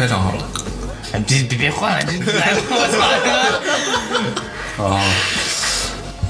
[0.00, 0.48] 开场好了。
[1.12, 2.88] 哎，别别别换了，这来，我
[4.78, 4.82] 操！
[4.82, 4.96] 啊，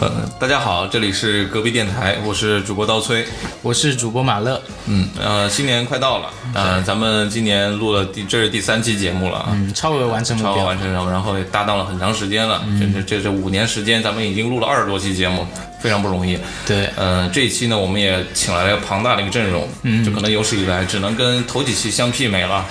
[0.01, 3.25] 呃，大家好，这里是隔壁电台，我是主播刀崔。
[3.63, 15.47] 我是主播马乐，嗯，呃，新年快到了，呃，咱们今年录了第这是第三期节目了啊，嗯，超额完成目标超额完，成任务，然后也搭档了很长时间了，这这这这五年时间，咱们已经录了二十多期节目，
[15.81, 16.37] 非常不容易。
[16.67, 22.67] 对，嗯、这一期呢，我们也请来了庞大的一个阵容，嗯，就可能有史以来只能跟头几期相媲美了。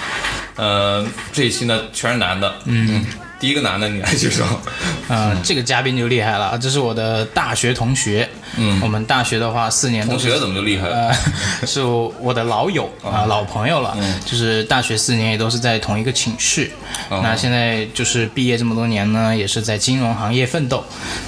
[0.59, 3.05] 呃，这一期呢全是男的，嗯，
[3.39, 4.43] 第一个男的你来介绍，
[5.07, 8.27] 呃，这个嘉宾就厉害了，这是我的大学同学，
[8.57, 11.07] 嗯，我们大学的话四年同学怎么就厉害了？
[11.07, 11.15] 呃，
[11.65, 13.95] 是我的老友啊、老朋友了，
[14.25, 16.69] 就是大学四年也都是在同一个寝室。
[17.09, 20.83] 那现在就是毕业这么多年呢，也是在金融行业奋斗。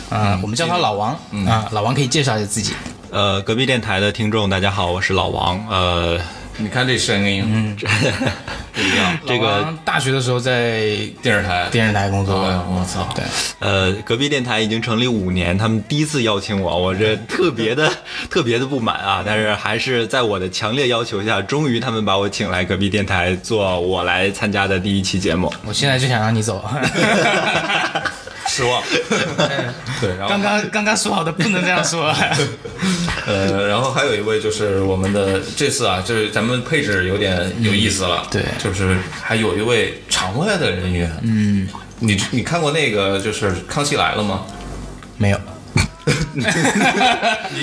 [0.09, 1.17] 嗯、我们叫他老王。
[1.47, 2.73] 啊、老王可以介绍一下自己。
[3.11, 5.65] 呃，隔壁电台的听众，大家好，我是老王。
[5.69, 6.19] 呃，
[6.57, 7.77] 你看这声音，嗯，
[8.73, 9.17] 不一样。
[9.25, 10.81] 这个大学的时候在
[11.21, 13.23] 电视台，电视台工作我操，对，
[13.59, 17.91] 呃，隔壁电台已经成立五年，他们第一次邀请我，我这特别的
[18.29, 19.23] 特别的不满啊！
[19.25, 25.53] 但是还是在我的强烈要求下，终于他们把我请来隔壁电台做我来参加的第一期节目。
[25.65, 26.63] 我现在就想让你走。
[28.47, 28.83] 失望。
[30.01, 32.13] 对，然后刚刚刚刚说好的不能这样说。
[33.27, 38.43] 呃，然后还有一位就是我们的这次啊，就是咱们配置有点有意思了，对。
[38.63, 41.67] 就是还有一位场外的人员，嗯，
[41.99, 44.45] 你你看过那个就是《康熙来了》吗？
[45.17, 45.39] 没有，
[46.33, 46.43] 你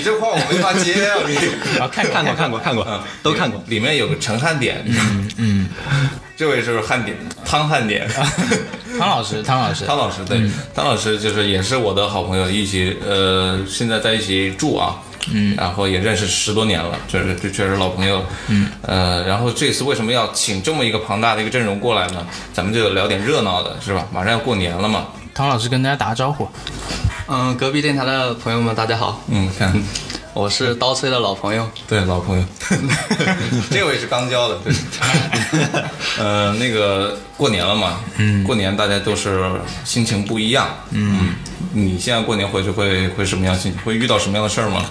[0.05, 1.37] 这话我没法接啊，你。
[1.81, 2.87] 啊，看看过看过看过，
[3.23, 3.63] 都看过。
[3.67, 5.69] 里面有个陈汉典，嗯嗯，
[6.37, 8.09] 这位是汉典，汤汉典，
[8.99, 10.41] 汤老师，汤老师，汤老师对，
[10.75, 14.97] 汤老师就是也是我的好朋友，一起呃现在在一起住啊，
[15.33, 22.27] 嗯，然后也认识十多年了，这这确实老朋友，嗯，呃，然后这次为什么要请这么一个庞大的一个阵容过来呢？
[22.53, 24.07] 咱们就聊点热闹的，是吧？
[24.13, 26.49] 马上要过年了嘛，唐老师跟大家打个招呼。
[27.29, 29.71] 嗯，隔壁电台的朋友们，大家好，嗯，看，
[30.39, 31.69] 我是刀崔的老朋友。
[31.89, 32.45] 对，老朋友，
[33.73, 34.73] 这位是刚交的，对，
[36.17, 39.51] 呃，那个过年了嘛，嗯，过年大家都是
[39.85, 41.35] 心情不一样，嗯，
[41.73, 43.81] 你现在过年回去会会什么样心情？
[43.83, 44.85] 会遇到什么样的事儿吗？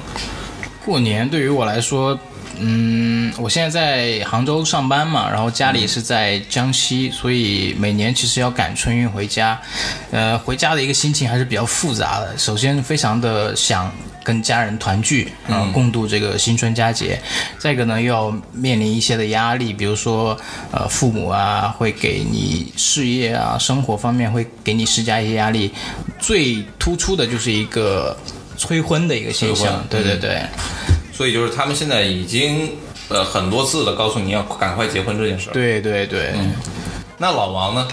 [0.84, 2.20] 过年对于我来说，
[2.60, 9.58] 嗯，我现在在杭州上班嘛，然后家里是在江西，所以每年其实要赶春运回家，
[10.12, 12.38] 呃，回家的一个心情还是比较复杂的。
[12.38, 13.90] 首先，非常的想
[14.28, 17.18] 跟家人团聚，然后共度这个新春佳节；
[17.58, 20.38] 再一个呢，又要面临一些的压力，比如说，
[20.70, 25.72] 呃，父母啊会给你事业啊、生活方面会给你施加一些压力。
[26.20, 28.18] 最突出的就是一个
[28.58, 30.42] 催婚的一个现象，对对对。
[31.14, 32.70] 所以就是他们现在已经
[33.08, 36.34] 呃很多次的告诉你要赶快结婚这件事儿。，对对对，
[37.18, 37.88] 那老王呢？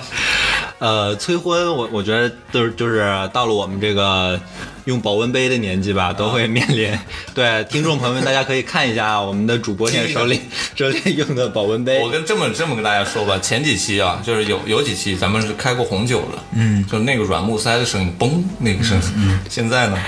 [0.80, 4.38] 呃，催婚，我我觉得就是就是到了我们这个
[4.84, 6.90] 用保温杯的年纪吧，都会面临。
[7.34, 10.40] 对，听众朋友们，大家可以看一下啊我们的主播现在手里
[10.76, 12.10] 手里用的保温杯我。
[12.10, 19.04] 跟这么这么跟大家说吧，前几期啊，就是有有几期咱们是开过红酒的，嗯，就那个软木塞的声音，嘣那个声音。
[19.16, 19.98] 嗯，现在呢，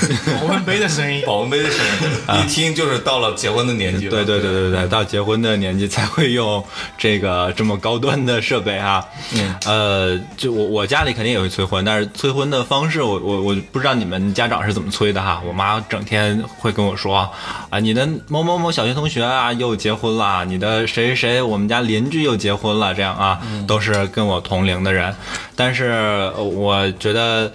[0.40, 1.22] 保温杯的声音。
[1.26, 4.10] 保温杯的声音，一听就是到了结婚的年纪了。
[4.10, 6.62] 对对对对对，到结婚的年纪才会用
[6.98, 9.04] 这个这么高端的设备啊。
[9.34, 15.40] 嗯，呃，就我我家里肯定也会催婚，但是催婚的方式我我我不知道你们家长是怎么催的哈。
[15.46, 17.28] 我妈整天会跟我说
[17.70, 25.14] 啊，你的某某某小学同学啊又结婚了，你的谁谁谁我们家邻居又结婚了，这样啊，都是跟我同龄的人。
[25.54, 25.84] 但是
[26.36, 27.50] 呃我觉得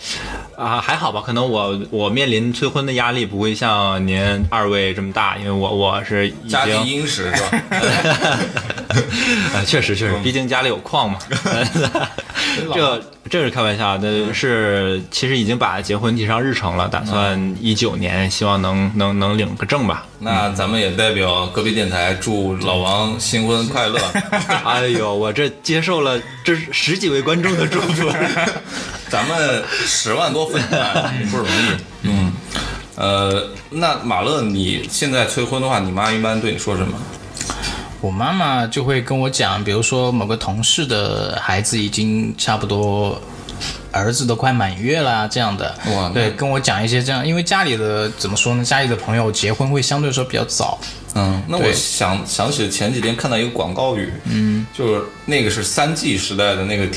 [0.58, 4.18] 啊还好吧，可能我我面临催婚的压力不会像您
[4.50, 8.40] 二位这么大，因为我我是已家经庭殷实是吧？
[9.54, 11.20] 啊， 确实确实，毕竟家里有矿嘛。
[12.74, 20.06] 这这是开玩笑的，是其实已经把结婚提上日程了，打算一九年，希望能能能领个证吧。
[20.20, 24.00] 那咱们也代表隔壁电台祝老王新婚快乐。
[24.66, 28.10] 哎呦，我这接受了这十几位观众的祝福。
[29.08, 31.52] 咱们十万多粉丝不容易。
[32.04, 32.32] 嗯，
[32.96, 36.98] 呃，那马乐，你现在催婚的话，你妈一般对你说什么？
[38.02, 43.22] 我妈妈就会跟我讲，比如说某个同事的孩子已经差不多。
[43.92, 50.80] 儿子都快满月啦，这样的，哇对，跟我讲一些这样，因为家里的怎么说呢，家里的朋友结婚会相对说比较早，
[51.14, 56.88] 嗯，那我想想起前几天看到一个广告语，嗯，就是那个是三 G 时代的那个，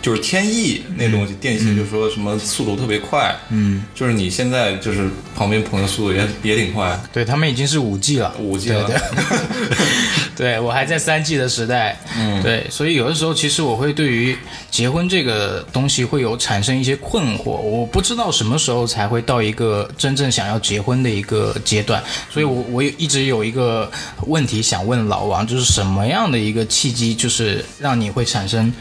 [0.00, 9.76] 就是天翼那东西，电信就说什么速度特别快，嗯，就是你现在就是旁边朋友速度也也挺快，对他们已经是五 G 了，五 G 了，对对
[10.58, 14.34] 我还在三 G 的时代，嗯，对，所以有的时候其实我会对于
[14.70, 23.90] 结婚这个东西会有产生一些困惑，我不知道什么时候才会到一个真正想要结婚的一个阶段，所以我我一直有一个
[24.28, 28.72] 问题想问老王，就是什么样的一个契机，就是让你会产生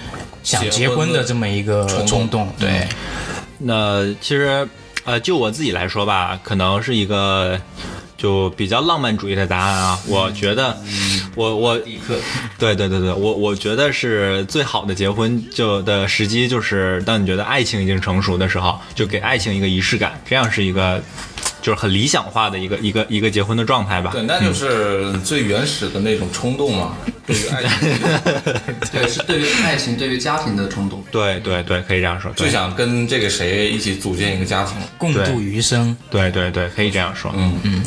[0.42, 2.48] 想结婚的这么一个冲动？
[2.58, 2.88] 对，
[3.58, 4.66] 那其实
[5.04, 7.60] 呃，就我自己来说吧，可能是一个。
[8.20, 10.78] 就比较浪漫主义的答案啊，我觉得，
[11.36, 11.80] 我我，
[12.60, 21.02] 对对对对，我我觉得是最好的结婚就的时机，就是当你觉得爱情已经成熟的时候，就给爱情一个仪式感，这样是一个。
[21.62, 24.12] 就是很理想化的一个一个一个结婚的状态吧。
[24.14, 26.96] 对，那就是最原始的那种冲动嘛，
[27.26, 28.00] 对于爱情，
[28.92, 31.04] 对，是对于爱情、对于家庭的冲动。
[31.12, 32.32] 对对对，可以这样说。
[32.34, 35.96] 就想跟这个谁一起组建一个家庭，共度余生。
[36.10, 37.32] 对对对，可以这样说。
[37.36, 37.84] 嗯嗯。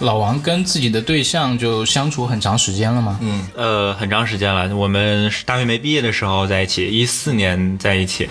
[0.00, 3.18] 老王跟自己的对象就相处很长时间了吗？
[3.20, 4.74] 嗯，呃，很长时间了。
[4.74, 8.26] 我们大学没毕业的时候在一起，一四年在一起。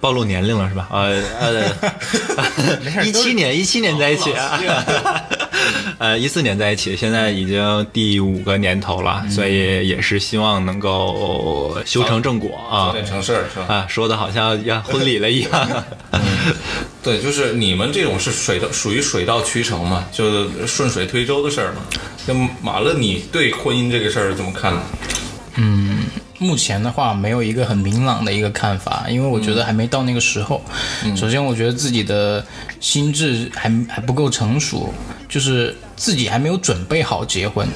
[0.00, 0.88] 暴露年龄了是吧？
[0.90, 4.60] 呃 呃，一七年一七年在一起啊，
[5.98, 13.66] 呃一四年在一起，现在已经第五个年头了，所以也是希望能够修成正果啊，成事儿是吧？
[13.74, 15.84] 啊，说的好像要婚礼了一样。
[17.02, 21.82] 对，就是你们这种是水到属于水到渠成嘛，就是顺水推舟的事儿嘛。
[22.24, 22.32] 那
[22.62, 24.82] 马乐，你对婚姻这个事儿怎么看呢？
[25.56, 25.91] 嗯。
[26.42, 30.60] 目前的话，没有一个很明朗的一个看法，因为我觉得还没到那个时候。
[31.16, 32.44] 首先，我觉得自己的
[32.80, 34.92] 心智还还不够成熟，
[35.28, 37.66] 就是自己还没有准备好结婚。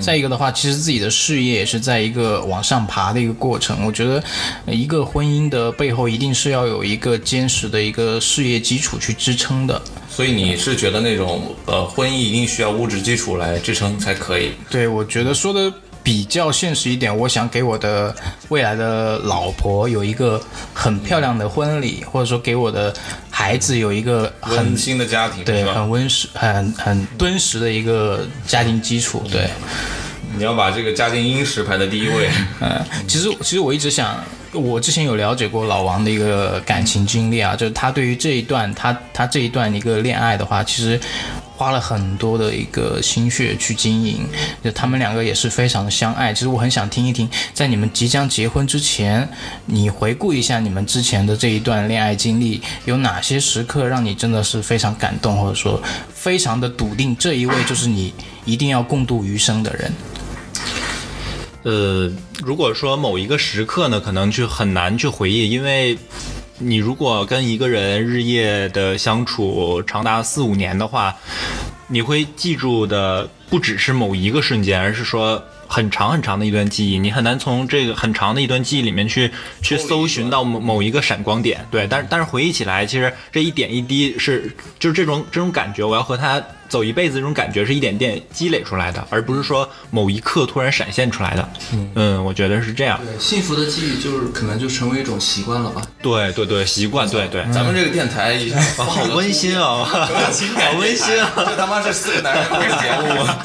[0.00, 3.84] 再一个的话，其实自己的事业也是在一个往上爬的一个过程。
[3.84, 4.22] 我觉得
[4.66, 9.80] 一个婚姻的背后，一定是要有一个坚实的一个事业基础去支撑的。
[10.08, 14.52] 所以你是觉得那种呃，婚姻一定需要物质基础来支撑才可以？
[14.70, 15.70] 对，我觉得说的。
[16.04, 18.14] 比较现实一点，我想给我的
[18.50, 20.38] 未来的老婆有一个
[20.74, 22.94] 很漂亮的婚礼，或者说给我的
[23.30, 29.24] 孩子有一个温馨的家庭，对，很温实、很很敦实的一个家庭基础。
[29.32, 29.48] 对，
[30.36, 32.28] 你要把这个家庭殷实排在第一位。
[32.60, 34.22] 嗯，其实其实我一直想，
[34.52, 41.00] 我之前有了解过老王的一个感情经历啊，就是他对于这一段他他这一段一个恋爱的话，其实。
[41.56, 44.26] 花了很多的一个心血去经营，
[44.62, 46.34] 就他们两个也是非常的相爱。
[46.34, 49.28] 其实我很想听一听，在你们即将结婚之前，
[49.66, 55.80] 你回顾一下你们之前的这一段恋爱经历，有哪些时刻让你真的是非常感动，或者说
[56.12, 58.12] 非常的笃定这一位就是你
[58.44, 59.92] 一定要共度余生的人。
[61.62, 62.12] 呃，
[62.42, 65.96] 如果说某一个时刻呢，可能就很难去回忆，因为。
[66.58, 71.16] 你如果跟一个人日夜的相处长达四五年的话，
[71.88, 76.98] 你会记住的不只是某一个瞬间，而是说很长很长的一段记忆。
[76.98, 79.30] 你很难从这个很长的一段记忆里面去
[79.62, 81.66] 去搜寻到某某一个闪光点。
[81.70, 86.42] 对，但是但是回忆起来，其实这一点一滴是就是这种这种感觉，我要和他。
[86.74, 91.48] 走一辈子这种感觉是一点点积累出来的，而不是说某一刻突然闪现出来的。
[91.94, 92.98] 嗯，我觉得是这样。
[93.06, 95.80] 对，幸福的记忆就是可能就成为一种习惯了吧。
[96.02, 97.08] 对对对，习惯。
[97.08, 98.40] 对对，咱们这个电台
[98.76, 100.08] 好温馨啊，好
[100.80, 103.38] 温馨啊，这他妈是四个男人的节目吗？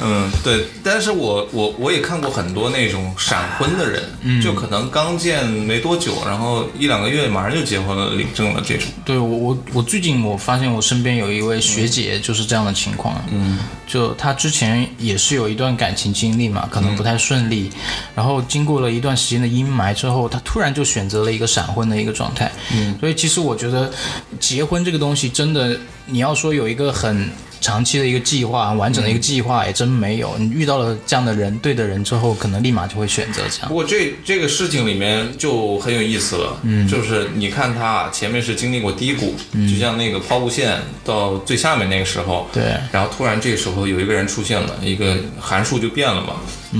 [0.00, 0.64] 嗯，对。
[0.82, 8.86] 但是我我我也看过很多那种闪婚的人，就可能刚见没多久，然后一两个月马上就结婚了，领证了这种。
[9.04, 12.13] 对我我我最近我发现我身边有一位学姐。
[12.14, 17.70] 也就是这样的情况，嗯，就他之前也是有一段感情经历嘛，可能不太顺利，
[18.14, 23.92] 然后经过了一段时间的阴霾之后，他突然就选择了一个闪婚的一个状态，嗯，所以其实我觉得
[24.38, 27.28] 结婚这个东西真的，你要说有一个很。
[27.64, 30.36] 长期的一个计划，完整的一个计划也真没有。
[30.36, 33.68] 你遇到了这样的人，对的人之后，可能立马就会选择这样。
[33.68, 39.34] 不过这这个事情里面就很有意思了，嗯，就是你看他前面是经历过低谷，
[39.66, 46.34] 就像那个抛物线到最下面那个时候，对，然后突然这个时候有一个人出现了，一个函数就变了嘛，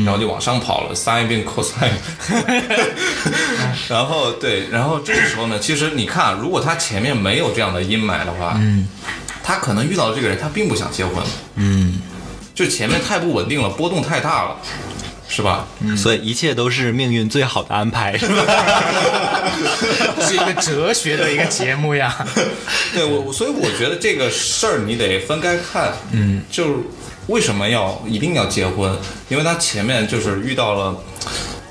[0.04, 1.88] 然后就往上跑了，sin 变 cosine，
[3.88, 8.86] 然后对，然后这个时候呢，其实你看，如果他前面没有这样的阴霾的话，嗯。
[9.46, 11.22] 他可能遇到的这个人，他并不想结婚，
[11.56, 12.00] 嗯，
[12.54, 14.56] 就前面太不稳定了，波动太大了，
[15.28, 15.66] 是吧？
[15.80, 18.42] 嗯，所以一切都是命运最好的安排，是吧？
[20.26, 22.26] 是一个哲学的一个节目呀。
[22.94, 26.74] 对我，所以我觉得这个事儿你得分开看，嗯，就是
[27.26, 28.96] 为什么要一定要结婚？
[29.28, 30.96] 因为他前面就是遇到了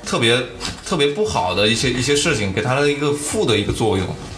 [0.06, 0.40] 特别
[0.86, 4.33] 特别不好的一些一些事情，给他的一个负的一个作用，嗯。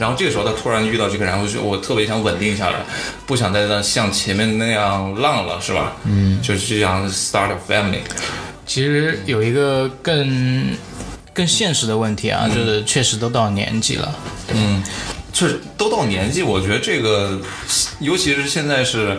[0.00, 2.78] 然后这个时候他突然遇到这个，然后就我特别想稳定下来，
[3.26, 5.92] 不想再让像前面那样浪了，是吧？
[6.04, 8.00] 嗯，就是这样 start a family。
[8.66, 10.74] 其实有一个更
[11.34, 14.14] 更现实的问题啊，就是确实都到年纪了，
[14.54, 14.82] 嗯，
[15.32, 17.38] 确实都到年纪，我觉得这个，
[17.98, 19.18] 尤其是现在是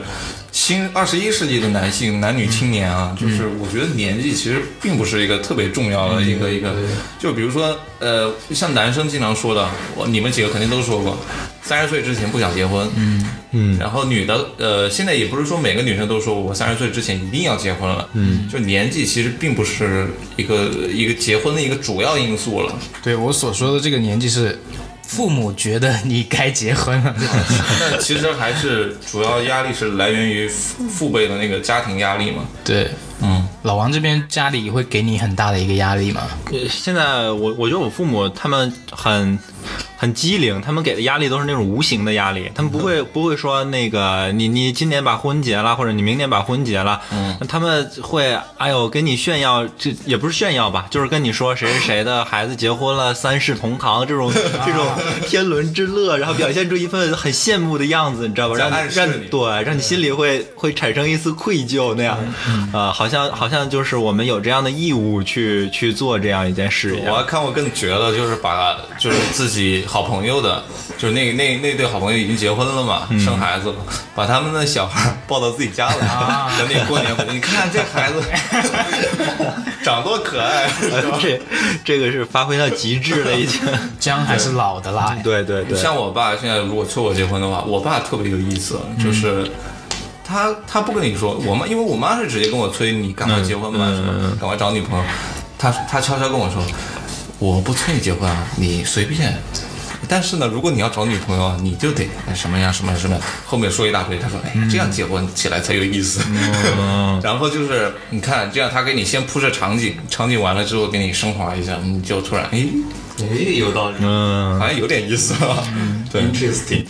[0.52, 6.76] 新二十一世纪的男性男女青年啊，就是我觉得年纪其实并不是一个特别重要的一个一个，
[7.18, 11.18] 就比如说呃，像男生经常说的，我你们几个肯定都说过，
[11.62, 13.26] 三十岁之前不想结婚，嗯。
[13.54, 22.78] 嗯，然后女的呃，现在也不是说每个女生都说我三十岁之前一定要结婚了，嗯，就年纪其实并不是一个一个结婚的一个主要因素了。
[23.04, 24.60] 对我所说的这个年纪是。
[25.12, 27.14] 父母觉得你该结婚了，
[27.82, 32.46] 那其实还是主要压力是来源于父父辈的那个家庭压力嘛。
[32.64, 32.90] 对，
[33.22, 36.22] 嗯，老王这边家里会给你很大的一个压力吗？
[36.54, 39.38] 呃现在我我觉得我父母他们很
[40.02, 54.34] 很机灵，他们给的压力都是那种无形的压力，他们不会不会说那个你你今年把婚结了，或者你明年把婚结了，嗯，他们会哎呦跟你炫耀，这也不是炫耀吧，就是跟你说谁谁谁的孩子结婚了，三世同堂这种
[54.66, 54.88] 这种
[55.30, 58.56] 天伦之乐，然后表现出一份很羡慕的样子，你知道吧？
[58.58, 62.18] 让让你对，让你心里会会产生一丝愧疚那样，
[62.74, 67.14] 啊、好像好像就是我们有这样的义务去去做这样一件事一样。
[67.14, 70.64] 我还看过更绝的，就是把就是自己好朋友的，
[70.98, 73.76] 就是那那那对好朋友已经结婚了嘛，生孩子了，
[74.16, 76.08] 把他们的小孩抱到自己家来，
[76.58, 78.24] 等你过年回去，你看这孩子
[79.84, 81.42] 长多可爱，是 吧这
[81.84, 83.60] 这个是发挥到极致了，已经。
[84.00, 85.14] 姜还是老的辣。
[85.22, 89.52] 对对对，像我爸现在如果催我结婚的话，我爸特别有意思，就是。
[90.24, 95.04] 他他不跟你说，我妈因为我妈是直接跟我催你赶快结婚吧，嗯什么嗯嗯赶快找女朋友。
[95.58, 96.64] 他他悄悄跟我说，
[97.38, 99.38] 我不催你结婚啊，你随便。
[100.14, 104.20] 但是呢，如果你要找女朋友啊，你就得什么呀什么什么，后面说一大堆。
[104.20, 106.22] 他说，哎，这样结婚起来才有意思。
[106.78, 112.68] 嗯 然后就是你看，这样他给你先铺设场景，场景完了之后给你升华一下，你就突然哎，
[113.20, 113.96] 哎，有道理。
[114.02, 115.64] 嗯好像有点意思啊。
[116.12, 116.84] 对，Interesting。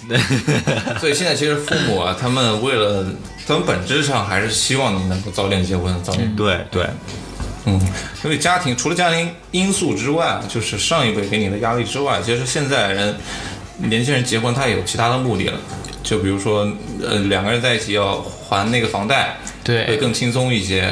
[1.00, 3.06] 所以现在其实父母啊，他们为了，
[3.46, 6.36] 他们本质上还是希望你能够早点结婚，早点。
[6.36, 6.90] 对对，
[7.66, 7.80] 嗯，
[8.24, 13.16] 因为家庭除了家庭因素之外，就是上一辈给你的压力之外，其实现在人
[13.78, 15.60] 年轻人结婚他也有其他的目的了。
[16.04, 16.68] 就比如说，
[17.04, 20.92] 呃，两个人在一起要还那个房贷，对会更轻松一些。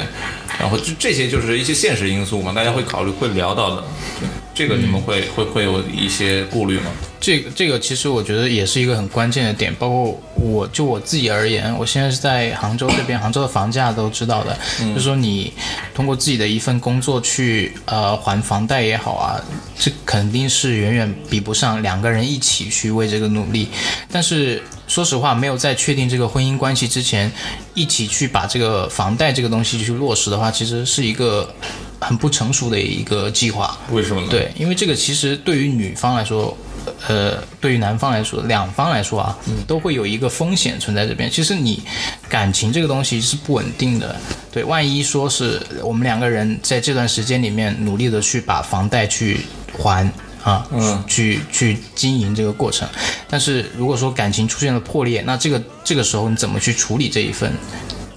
[0.60, 3.84] 然后就这些就是一些现实因素嘛，大家会考虑会聊到的。
[4.20, 6.92] 对，这个你们会、会会有一些顾虑吗？
[7.20, 15.52] 这个这个其实我觉得也是一个很关键的点，包括我就我自己而言，我现在是在杭州这边，杭州的房价都知道的，就是说你
[15.94, 19.36] 通过自己的一份工作去呃还房贷也好啊，
[19.78, 23.68] 这肯定是远远比不上两个人一起去为这个努力。
[24.12, 27.32] 但是说实话，没有在确定这个婚姻关系之前，
[27.74, 31.54] 一起去把这个房贷这个东西去落实的话，其实是一个
[32.00, 33.78] 很不成熟的一个计划。
[33.92, 36.58] 为什么呢？，对，因为这个其实对于女方来说，
[37.08, 41.30] 呃，对于男方来说，两方来说啊，都会有一个风险存在这边。
[41.30, 41.82] 其实你
[42.28, 44.16] 感情这个东西是不稳定的，
[44.52, 49.42] 对，万一说是我们两个人在这段时间里面努力的去把房贷去
[49.78, 50.10] 还。
[50.42, 52.88] 啊，嗯去去经营这个过程，
[53.30, 57.52] 但是如果说感情出现了破裂，那这个这个时候你怎么去处理这一份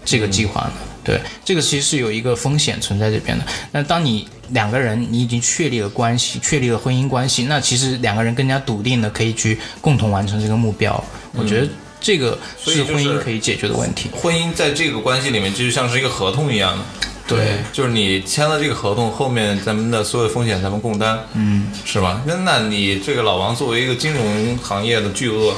[0.05, 0.73] 这个计划呢？
[1.03, 3.45] 对，这个其实是有一个风险存在这边的。
[3.73, 11.05] 那当你两个人你已经确立了关系，确立了婚姻关系，那其实两个人更加笃定的可以去共同完成这个目标。
[11.33, 11.69] 我觉得
[12.01, 14.11] 这个是婚姻可以解决的问题。
[14.13, 16.85] 婚姻在这个关系里面就像是一个合同一样的。
[17.35, 22.21] 对，就是你签了这个合同，后面咱们的所有风险咱们共担，嗯，是吧？
[22.27, 25.55] 那那你这个老王作为一个金融行业的巨鳄，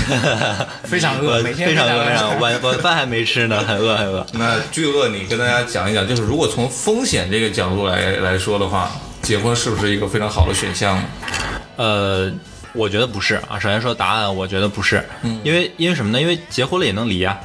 [0.84, 4.26] 非常饿，我每天非常饿，饿非常饿晚晚饭还没吃呢，很饿很饿。
[4.34, 8.90] 那巨鳄，你跟大家讲一讲，就是如果从风险这个角度来来说的话，
[9.22, 11.02] 结婚是不是一个非常好的选项？
[11.76, 12.30] 呃，
[12.74, 13.58] 我觉得不是啊。
[13.58, 15.02] 首先说答案，我觉得不是，
[15.42, 16.20] 因为因为什么呢？
[16.20, 17.38] 因为结婚了也能离呀、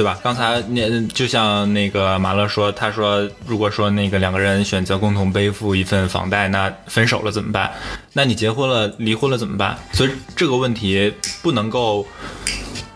[0.00, 0.18] 对吧？
[0.22, 7.70] 刚才那就像那个马乐说，他说如果说那个两个人选择共同背负一份房贷，那分手了怎么办？
[8.14, 9.78] 那你结婚了、离婚了怎么办？
[9.92, 12.06] 所以这个问题不能够。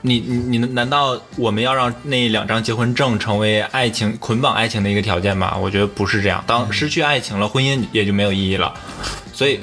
[0.07, 5.57] 你你你难道我们要让那两张结婚证成为爱情捆绑爱情的一个条件吗？
[5.57, 6.45] 我觉得不是这样。
[6.47, 8.75] 当失去爱情了，婚姻也就没有意义了。
[9.33, 9.61] 所以，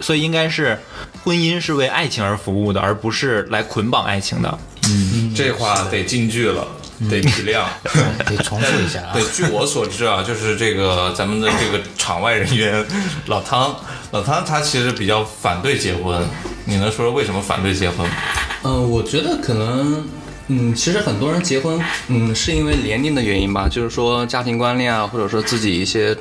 [0.00, 0.76] 所以应该是
[1.22, 4.58] 婚姻是为爱情而服务的，而不是来捆绑爱情的。
[4.88, 6.66] 嗯这话得进句了，
[7.10, 7.64] 得体谅。
[8.26, 9.22] 得重复一下啊对，。
[9.32, 12.84] 据我所知啊，就是这个咱们的这个场外人员
[13.26, 13.76] 老汤，
[14.12, 16.26] 老汤他其实比较反对结婚，
[16.64, 18.14] 你能说说为什么反对结婚吗？
[18.62, 20.06] 嗯，我觉得可能，
[20.48, 26.14] 嗯，其实很多人结婚，嗯，是因为年龄的原因吧，就是说家庭观念啊，或者说自己一些，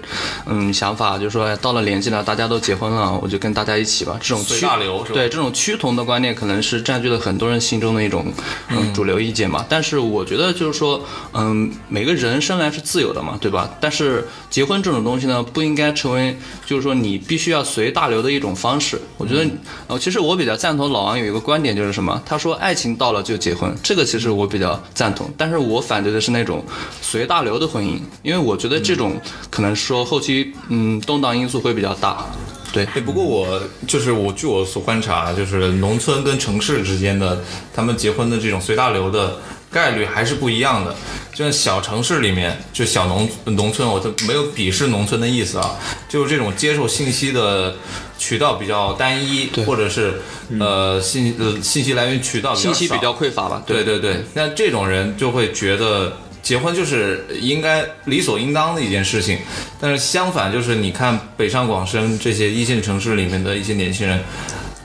[0.45, 4.17] 嗯，想法，就是说哎到了年纪了，大家都结婚了，我就跟大家一起吧。
[4.21, 8.31] 这种随趋大流是吧对这种趋同的观念，可能是占据了很多人心中的一种
[8.69, 9.65] 嗯主流意见嘛。
[9.67, 11.03] 但是我觉得就是说，
[11.33, 13.69] 嗯，每个人生来是自由的嘛，对吧？
[13.81, 18.97] 但是结婚这种东西呢，不应该成为就是说你必须要随大流的一种方式。
[19.17, 19.45] 我觉得，
[19.87, 22.21] 呃，其实我比较赞同老王有一个观点，就是什么？
[22.25, 25.27] 他说爱情到了就结婚，这个其实我比较赞同。
[25.35, 26.63] 但是我反对的是那种
[27.01, 32.27] 随大流的婚姻，因为我觉得这种可能说后期嗯动荡因素会比较大。
[32.71, 37.43] 对，不过我就是我据我所观察，就是农村跟城市之间的
[37.73, 39.39] 他们结婚的这种随大流的
[39.71, 40.95] 概率还是不一样的。
[41.33, 45.71] 就像小城市里面，就小农农村，我都没有鄙视农村的意思啊，
[46.07, 47.75] 就是这种接受信息的
[48.23, 50.21] 渠道比较单一，或者是
[50.57, 53.61] 呃信呃信息来源渠道信息比较匮乏吧。
[53.67, 59.39] 对对对，那这种人就会觉得结婚就是应该理所应当的一件事情，
[59.77, 64.17] 但是相反，就是你看北上广深这些一线城市里面的一些年轻人，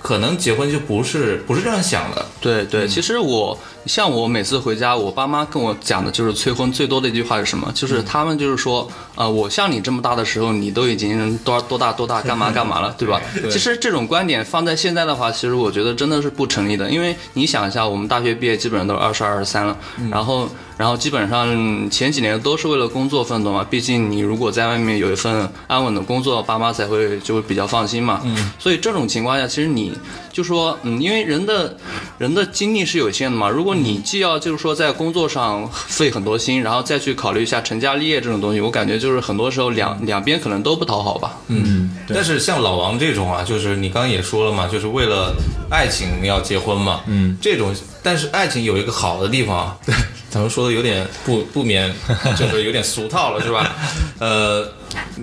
[0.01, 2.25] 可能结婚就不是不是这样想的。
[2.41, 7.71] 对对，其实我像我每次回家，我爸妈跟我讲的就是催婚最多的一句话是什么？
[7.75, 13.21] 就是他们就是说，呃，我像你这么大的时候，你都已经多多大多大，干嘛干嘛了，对吧？
[13.51, 19.77] 其实这种观点放在现在的话，其实我觉得真的是不成立的，因为你想一下，我们大学毕业基本上都是二十二、二十三了，
[20.11, 28.23] 然后然后基本上前几年都是为了工作奋斗嘛，毕竟你如果在外面有一份安稳的工作，爸妈才会就会比较放心嘛。
[28.25, 29.93] 嗯，所以这种情况下，其实你
[30.33, 31.77] 就说，嗯，因为人的
[32.17, 41.37] 人的精力是有限的嘛，如果你既要就是说在工作上费很多心，然后再去考虑一下成家立业这种东西，我感觉就是很多时候两两边可能都不讨好吧。
[41.49, 45.35] 嗯，但是像老王这种啊，就是你刚刚也说了嘛，就是为了
[45.71, 47.01] 爱情要结婚嘛。
[47.09, 49.77] 嗯，这种，但是爱情有一个好的地方啊，
[50.31, 51.93] 咱们说的有点不不免，
[52.37, 53.75] 就是有点俗套了，是吧？
[54.19, 54.71] 呃，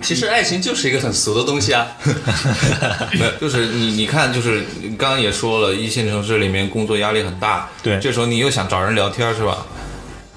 [0.01, 1.87] 其实爱情就是一个很俗的东西啊。
[3.13, 9.65] 没有，就是你你看，就是你刚刚也说了，一线城市里面工作压力很大，对这时候你又想找人聊天是吧？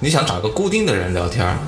[0.01, 1.59] 你想找个固定的人聊天，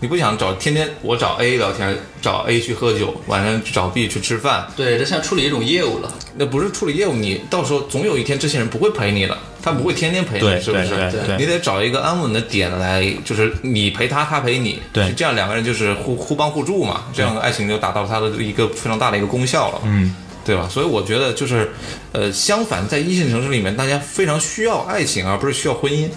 [0.00, 6.12] 你不想找天天我找 A 聊天，找 A 去喝酒，晚上去找 B 去吃饭，对，这像处理一种业务了。
[6.36, 11.36] 那不是处理业务，你到时候总有一天这些人不会陪你了，他不会天天陪你，是不是？
[11.38, 20.68] 你得找一个安稳的点来，就是你陪他，他陪你，对这样两个人就是互互帮互助嘛，这样爱情就达到它的一个非常大的一个功效了，嗯，对吧？
[20.70, 21.70] 所以我觉得就是，
[22.12, 26.08] 呃，相反，在一线城市里面，大家非常需要爱情，而不是需要婚姻。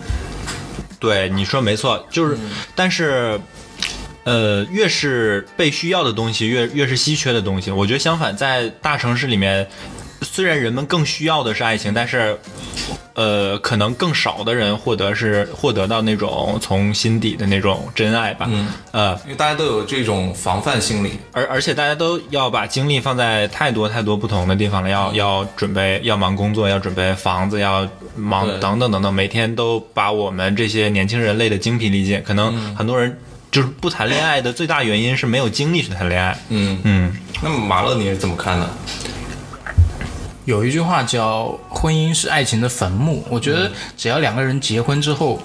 [0.99, 2.37] 对，你说没错，就是，
[2.75, 3.41] 但是，
[4.23, 7.71] 呃，越是被需要的东西，越越是稀缺的东西。
[7.71, 9.67] 我觉得相反，在大城市里面，
[10.21, 12.37] 虽然人们更需要的是爱情，但是，
[13.15, 18.47] 呃，可能更少的人获得是获得到那种从心底的那种真爱吧。
[18.49, 32.21] 嗯，呃，因为大家都有这种防范心理，而而且大家都要把精力放在太多太多不同的地方了，要要准备要忙工作，要准备房子，要忙等等等等，每天都把我们这些年轻人累得精疲力尽。
[32.23, 33.17] 可能很多人
[33.49, 36.37] 就是不谈恋爱的最大原因是没有精力去谈恋爱。
[36.49, 36.79] 嗯。
[36.83, 38.69] 嗯，那么马乐你是怎么看呢？
[40.51, 45.41] 有一句话叫“婚姻是爱情的坟墓”，我觉得只要两个人结婚之后，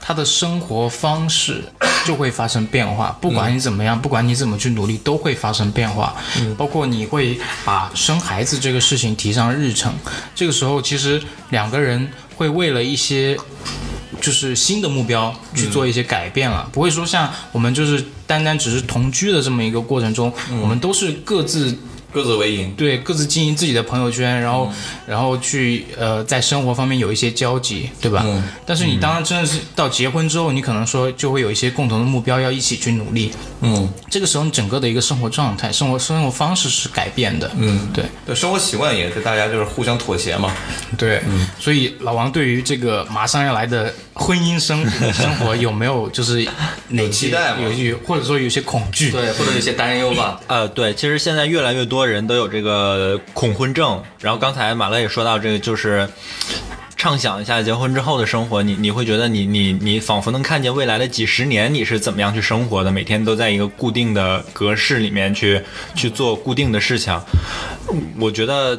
[0.00, 1.64] 他的生活方式
[2.06, 3.18] 就会发生变化。
[3.20, 6.14] 不管你怎么样，不管你怎么去努力，都会发生变化。
[6.56, 9.92] 包括你会把生孩子这个事情提上日程，
[10.32, 13.36] 这个时候其实两个人会为了一些。
[14.20, 21.76] 就是新的目标去做一些改变了，不会说像我们就是单单只是同居的这么一个过程中，我们都是各自
[22.14, 22.72] 各自为营。
[22.76, 24.70] 对，各自经营自己的朋友圈，然后、
[25.06, 28.22] 然后去呃在生活方面有一些交集，对吧？
[28.24, 40.54] 嗯但是你当然真的是到结婚之后，你可能说就会有一些共同的目标要一起去努力，嗯这个时候你整个的一个生活状态、生活生活方式是改变的，嗯，对对，生活习惯也是大家就是互相妥协嘛。
[40.96, 46.46] 对，嗯所以老王对于这个马上要来的婚姻生 生活有没有就是
[46.88, 49.10] 哪些期待吗有有或者说有些恐惧？
[49.10, 50.40] 对，或者有些担忧吧。
[50.46, 54.02] 呃，对，其实现在越来越多人都有这个恐婚症。
[54.20, 56.08] 然后刚才马乐也说到这个，就是
[56.96, 65.60] 畅想一下结婚之后的生活，你你会觉得你你你仿佛能看见未来的几十年你是怎么样去生活的，每天都在一个固定的格式里面去
[65.94, 67.20] 去做固定的事情。
[68.18, 68.78] 我觉得。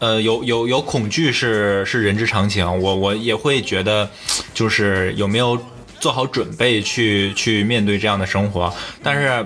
[0.00, 4.08] 呃，有有有恐惧是是人之常情，我我也会觉得，
[4.54, 5.60] 就是有没有
[5.98, 8.72] 做好准备去去面对这样的生活。
[9.02, 9.44] 但是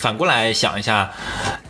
[0.00, 1.12] 反过来想一下，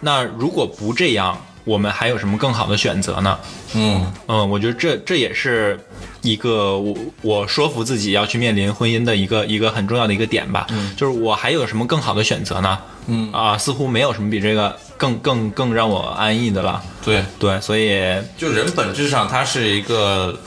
[0.02, 3.36] 那如果不这样，我们还有什么更好的选择呢？
[3.74, 5.78] 嗯嗯，我觉得这这也是
[6.22, 10.64] 一个我我说服自己要去面临婚姻的一个一个很重要的一个点吧。
[10.70, 12.78] 嗯，就是我还有什么更好的选择呢？
[13.08, 16.80] 嗯啊，似乎没有什么比这个更更更让我安逸的了。
[17.04, 18.00] 对，对，所以
[18.38, 20.38] 就人本质上他是一个，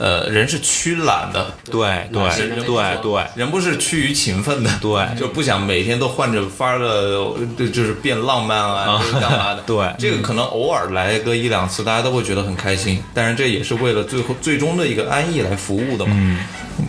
[0.00, 2.22] 呃，人是趋懒的，对对
[2.64, 7.12] 对对人不是趋于勤奋的，对就不想每天都换着法儿的，
[7.58, 9.60] 就就是变浪漫啊，就是干嘛的？
[9.68, 16.12] 对这个可能偶尔来个一两次，大家都会觉得很开心，但是这也是为了最后最终的一个安逸来服务的嘛。
[16.16, 16.38] 嗯，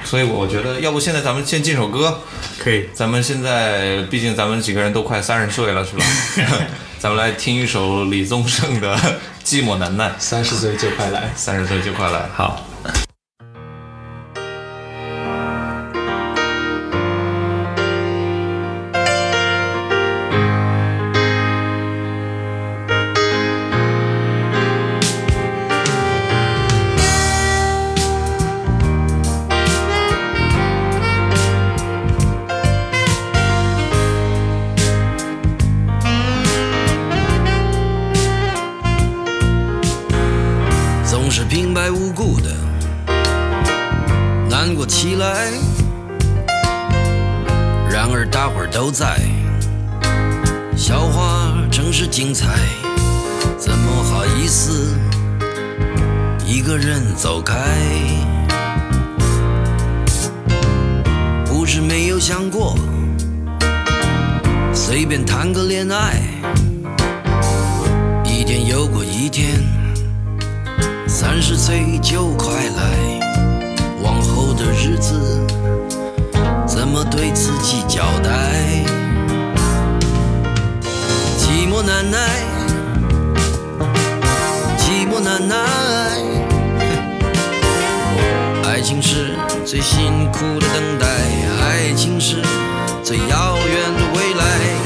[0.06, 2.17] 所以我觉得，要不现在咱们先进首歌，
[2.60, 2.88] 可以。
[2.93, 6.06] 咱们现在毕竟咱们几个人都快三十岁了，是吧？
[6.97, 8.95] 咱们来听一首李宗盛的
[9.43, 11.30] 《寂寞难耐》，三十岁就快来。
[11.36, 12.30] 三十岁就快来。
[12.34, 12.70] 好。
[64.93, 66.21] 随便谈个恋爱，
[68.25, 69.51] 一天又过一天。
[71.08, 72.84] 三十岁就快来，
[74.04, 75.47] 往后的日子
[76.67, 78.84] 怎么对自己交代？
[81.38, 82.43] 寂寞难耐，
[84.77, 85.56] 寂寞难耐，
[88.65, 91.08] 爱情是最辛苦的等待，
[91.62, 92.41] 爱情是
[93.01, 94.11] 最遥远的，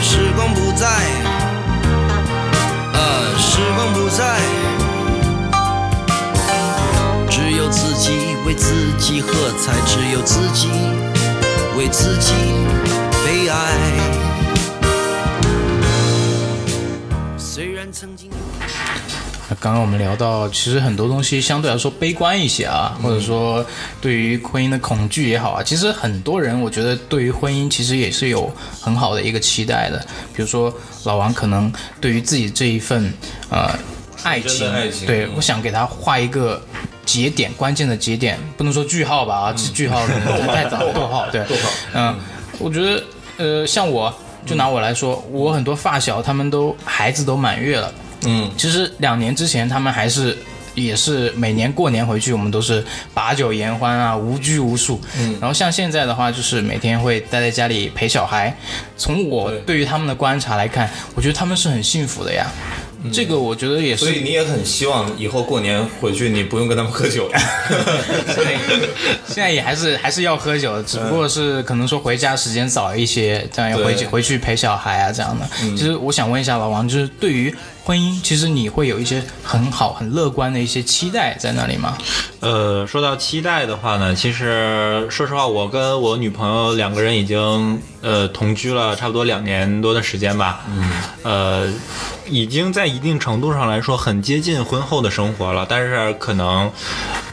[0.02, 0.88] 时光不再，
[2.94, 2.98] 啊，
[3.38, 4.40] 时光不再。
[7.30, 9.30] 只有自己为自己喝
[9.60, 10.70] 彩，只有自己
[11.78, 12.34] 为自己
[13.26, 13.56] 悲哀。
[17.38, 18.30] 虽然曾经。
[19.60, 23.64] 刚刚我们聊到，其实很多东西相对来说悲观一些啊，或者说
[24.02, 30.00] 对于婚姻的恐惧也好啊，其实很多人我觉得对于婚姻其实也是有很好的一个期待的。
[30.34, 33.14] 比如说老王可能对于自己这一份
[33.52, 33.70] 呃
[34.24, 36.60] 爱情，爱情嗯对我想给他画一个
[37.06, 41.46] 节点，关键的节点，不能说句号吧啊，是句号可能太早了，逗号对，
[41.94, 42.16] 嗯，
[42.58, 43.04] 我觉得
[43.38, 44.12] 呃像我
[44.44, 47.94] 就拿我来说，我很多发小他们都孩子都满月了。
[48.26, 50.38] 嗯，其实两年之前他们还是
[50.74, 52.84] 也是每年过年回去，我们都是
[53.14, 55.00] 把酒言欢啊，无拘无束。
[55.18, 58.56] 嗯，然后像现在的话，就是每天会待在家里陪小孩。
[58.98, 62.46] 从我对对于他们的观察来看，我觉得他们是很幸福的呀。
[63.14, 67.30] 这个我觉得也是所以你也很希望以后过年回去你不用跟他们喝酒。
[68.26, 68.58] 现 在
[69.28, 75.48] 现在也还是还是要喝酒，只不过是可能说回家时间早一些，这样要回去回去陪小孩啊这样的。
[75.78, 77.54] 其实我想问一下老王，就是对于
[77.86, 81.96] 婚姻，其实你会有一些很好、很乐观的一些期待在那里吗？
[82.40, 90.62] 呃，说到期待的话呢，其实说实话，我跟我女朋友两个人已经呃同居了差不多两年多的时间吧。
[90.68, 90.92] 嗯。
[91.22, 91.74] 呃，
[92.28, 96.72] 已经在一定程度上来说很接近婚后的生活了，但是可能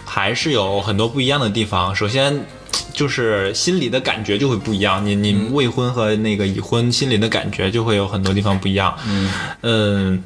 [0.05, 1.97] 还是有很多不一样的地方。
[1.97, 2.45] 首先。
[2.93, 8.97] 就是心里的感觉就会不一样，你你未婚和那个已婚心里的感觉就会有很多地方不一样。
[9.63, 10.23] 嗯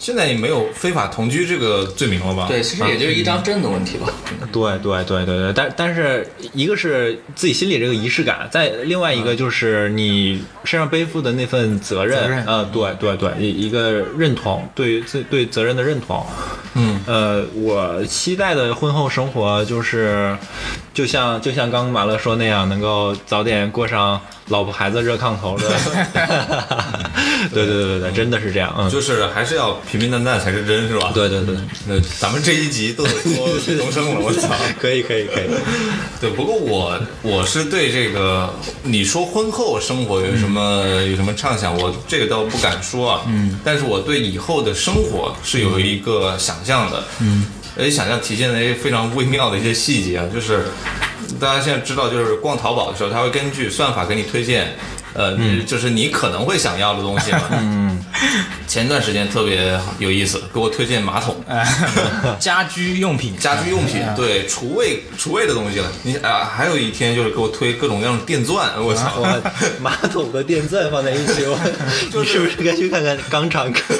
[0.00, 2.46] 现在也没有非法同居这个罪名了吧？
[2.48, 4.08] 对，其实也就是一张证的问题吧。
[4.50, 16.24] 对对对对对，但但是一个是自己心里这个仪式感，再另外一个就是你身上背负的那份责任，责任呃，对对对，一一个认同，对于自对责任的认同。
[16.74, 20.34] 嗯，呃，我期待的婚后生活就是，
[20.94, 24.18] 就像就像刚刚马乐说那样，能够早点过上
[24.50, 25.68] 老婆孩子热炕头的。
[27.52, 31.10] 对对对对对，真的是这样，嗯，就是还是要平平淡淡才是真，是吧？
[31.14, 31.56] 对对对，
[31.88, 34.48] 那咱们这一集都得说李宗盛了，我操！
[34.78, 35.46] 可以可以可以。
[36.20, 43.22] 对，不过我我是对这个你说婚后生活有什么、有什么畅想，我这个倒不敢说啊。
[43.26, 47.02] 嗯，但是我对以后的生活是有一个想象的。
[47.20, 47.46] 嗯，
[47.78, 50.66] 而且想象体现在非常微妙的一些细节啊，就是
[51.38, 54.74] 大家现在知道，就是逛淘宝的时候，他会根据算法给你推荐
[55.12, 57.42] 呃，就是你可能会想要的东西嘛。
[57.60, 57.98] 嗯，
[58.68, 61.36] 前段时间特别有意思，给我推荐马桶。
[62.38, 65.90] 家居用品，家居用品，对，厨卫厨卫的东西了。
[66.02, 69.14] 你啊，还有一天就是给我推各种各样的电钻，我操！
[69.16, 69.42] 我
[69.82, 71.58] 马桶和电钻放在一起，我
[72.14, 73.94] 你是不是该去看看肛肠科？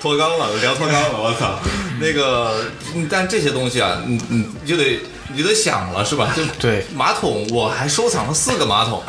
[0.00, 1.60] 脱肛了，聊脱肛了，我操！
[2.02, 5.00] 那个，嗯但这些东西啊，你你就得
[5.32, 6.32] 你就得想了，是吧？
[6.36, 9.02] 就对马桶，我还收藏了四个马桶，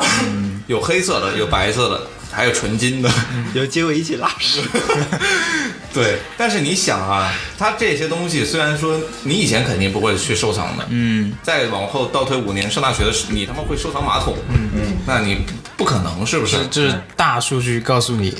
[0.68, 3.10] 有黑色的，有白色的，还有纯金的。
[3.52, 4.60] 有机会一起拉屎。
[5.94, 14.68] 对，但是你想啊，它这些东西虽然说你以前肯定不会去收藏的，嗯，再往后倒退五年上大学的时，你他妈会收藏马桶，嗯。
[14.76, 15.38] 嗯，那你
[15.76, 16.66] 不可能是不是？
[16.66, 18.34] 就是大数据告诉你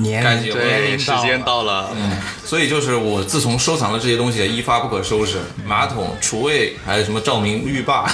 [0.00, 1.90] 年该结婚年对，时间到了。
[1.94, 8.10] 嗯，所以就是我自从收藏了这些东西，一发不可收拾，马桶、厨卫，还有什么照明浴霸，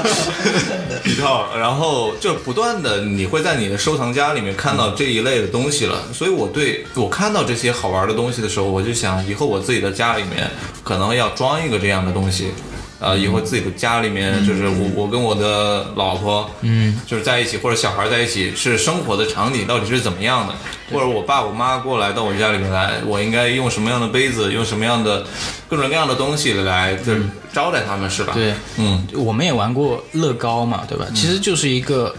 [1.06, 6.02] 一套，然后就不断的你会在你的收藏夹里面看到这一类的东西了。
[6.12, 10.50] 所以我对我看到这些好玩的东西的时候，我就想以后我自己的家里面
[10.82, 12.48] 可能要装一个这样的东西。
[13.02, 20.54] 呃，以后自己的家里面，就是我我跟我的老婆，嗯，就是在一起，或者小孩在一起，是生活的场景到底是怎么样的？
[20.92, 25.24] 或者我爸我妈过来到我家里面来，我应该用什么样的杯子，用什么样的
[25.66, 28.34] 各种各样的东西来就是招待他们，是吧？
[28.34, 31.06] 对，嗯，我们也玩过乐高嘛，对吧？
[31.14, 32.14] 其实就是一个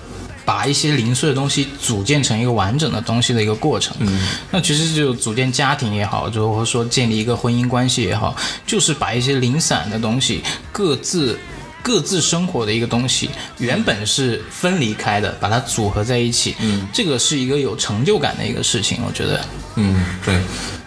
[0.46, 3.96] 把一些零碎的东西组建成一个完整的东西的一个过程。
[4.00, 11.38] 嗯，那其实就组建家庭也好，就或者说建立一个婚姻关系也好，就是把一些零散的东西各自。
[11.84, 13.28] 各自生活的一个东西，
[13.58, 19.44] 原本是分离开的，把它组合在一起，嗯，这个是一个有成就感的一个事情，我觉得。
[19.78, 20.40] 嗯，对。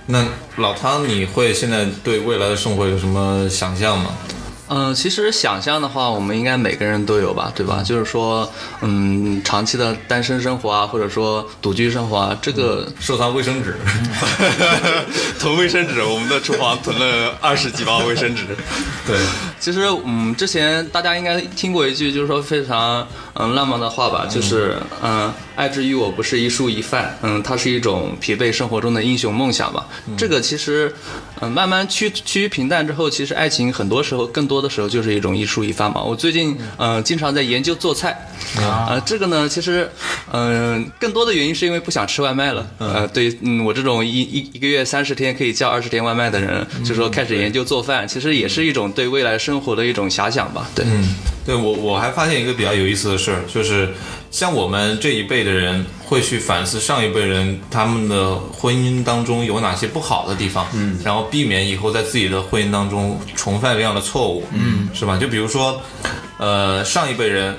[0.06, 0.24] 那
[0.58, 4.12] 老汤，你会现在对未来的生活有什么想象吗？
[4.68, 7.82] 嗯、其实想象的话，我们应该每个人都有吧，对吧？
[7.84, 8.50] 就是说，
[8.80, 13.76] 嗯，长期的单身生活啊，或者说独居生活啊，这个收藏卫生纸，
[15.38, 18.44] 囤卫生纸，我们的厨房囤了二十几包卫生纸。
[19.06, 19.18] 对，
[19.60, 29.86] 其实，嗯，之前大家应该听过一句，就是说非常嗯浪漫的话吧，就是嗯，爱之于我不是一蔬一饭，嗯，它是一种疲惫生活中的英雄梦想吧。
[30.16, 30.92] 这个其实，
[31.40, 36.02] 嗯，慢慢趋趋于平淡之后，其实爱情很多时候，更多的时候就是一种一蔬一饭嘛。
[36.02, 37.02] 我最近嗯。
[37.04, 39.86] 经常在研究做菜，啊，这个呢，其实
[40.32, 42.66] 嗯更多的原因是因为不想吃外卖了。
[42.78, 50.70] 呃，对，嗯，我这种一一一个月三十天可以叫二十天外卖的人，就说开始研究做饭，其实也是一种对未来生活的一种遐想吧。
[50.74, 51.14] 对，嗯，
[51.44, 53.92] 对我我还发现一个比较有意思的事儿，就是
[54.30, 65.18] 像我们这一辈的人会去反思上一辈人他们的婚姻当中有哪些不好的地方，嗯，然后避免以后在自己的婚姻当中重犯这样的错误，嗯，是吧？
[65.18, 65.80] 就比如说，
[66.38, 67.54] 呃，上一辈人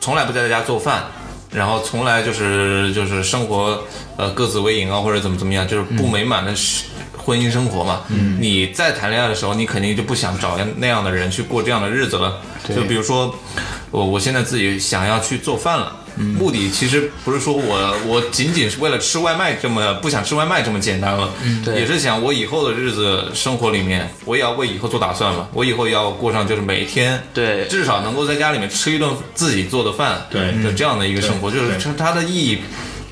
[0.00, 1.04] 从来不在家做饭。
[1.50, 3.82] 然后从来就是就是生活，
[4.18, 6.84] 呃，各自为营啊，或者怎么怎么样，就是不美满的是
[7.28, 8.00] 婚姻生活嘛。
[8.08, 12.40] 嗯，你在谈恋爱的时候，你肯定就不想找那样的人去过这样的日子了。
[12.74, 13.34] 就比如说，
[13.90, 15.92] 我我现在自己想要去做饭了。
[16.36, 21.30] 目的其实不是说我我仅仅是为了吃外卖这么不想吃外卖这么简单了，
[21.64, 32.58] 对也是想我以后的日子生活里面，我也要为以后做打算嘛，我以后要过上就是每天对至少能够在家里面吃一顿自己做的饭，对的这样的一个生活，就是它它的意义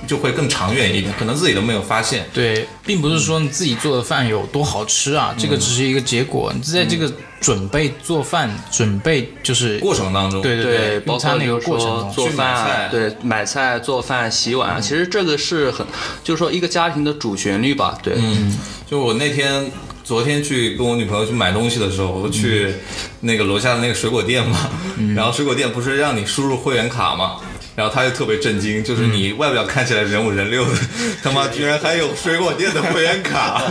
[0.06, 2.26] 就会更长远一点，可能自己都没有发现。
[2.32, 6.52] 对，并不是说你自己做的饭有多好吃啊，这个只是一个结果。
[6.54, 15.86] 你在这个准备做饭、准备就是过程当中，对对，包括用餐的一个过程中，做饭买菜啊，对，买菜、做饭、洗碗啊，其实这个是很，
[16.24, 18.56] 就是说一个家庭的主旋律吧，对，嗯，
[18.88, 19.70] 就我那天
[20.02, 22.74] 昨天去跟我女朋友去买东西的时候，我去
[23.20, 24.70] 那个楼下的那个水果店嘛，
[25.14, 27.36] 然后水果店不是让你输入会员卡嘛。
[27.76, 30.78] 然后他就特别震惊，就是你外表看起来人五人六的，
[31.22, 33.62] 他妈居然还有水果店的会员卡。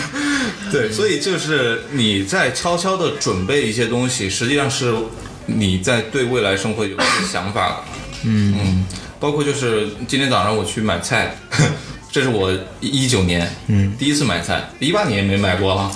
[0.70, 4.94] 对，所以就是你在悄悄的准备一些东西，实际上是
[5.46, 7.76] 你在对未来生活有一些想法的。
[8.22, 8.86] 嗯嗯，
[9.18, 11.34] 包括就是今天早上我去买菜，
[12.12, 15.90] 这是我一九年嗯第一次买菜，一八年也没买过啊。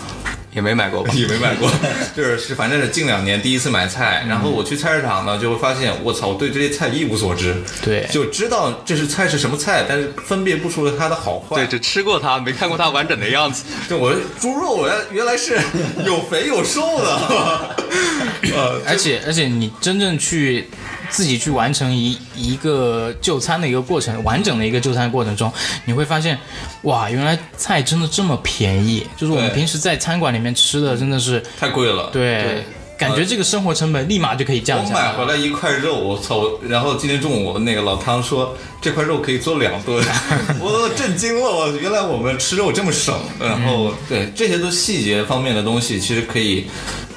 [0.55, 1.13] 也没买过吧？
[1.17, 1.71] 也没买过，
[2.17, 11.57] 就是是反正是近两年第一次买菜，然后我去菜市场呢，就会发现我操，我对这些菜一无所知，对就知道这是菜是什么菜，但是分辨不出它的好坏。
[11.57, 13.65] 对，只吃过它，没看过它完整的样子。
[13.89, 15.59] 对，我猪肉原原来是
[16.07, 17.77] 有肥有瘦的，
[18.55, 20.69] 呃，而且而且你真正去
[21.11, 25.53] 自己去完成一一个就餐的一个过程，完整的一个就餐过程中，
[25.85, 26.39] 你会发现，
[26.83, 32.11] 哇，原来菜真的这么便宜，就是我们平时在餐馆里面吃的真的是，太贵了。
[32.13, 32.65] 对
[32.97, 35.01] 感觉这个生活成本立马就可以降下来。
[35.01, 36.37] 我买回来一块肉，我操！
[36.37, 40.05] 我然后今天中午那个老汤说这块肉可以做两顿，
[40.61, 41.43] 我都震惊了。
[41.43, 43.15] 我原来我们吃肉这么省。
[43.41, 46.67] 然后对这些都细节方面的东西，其实可以，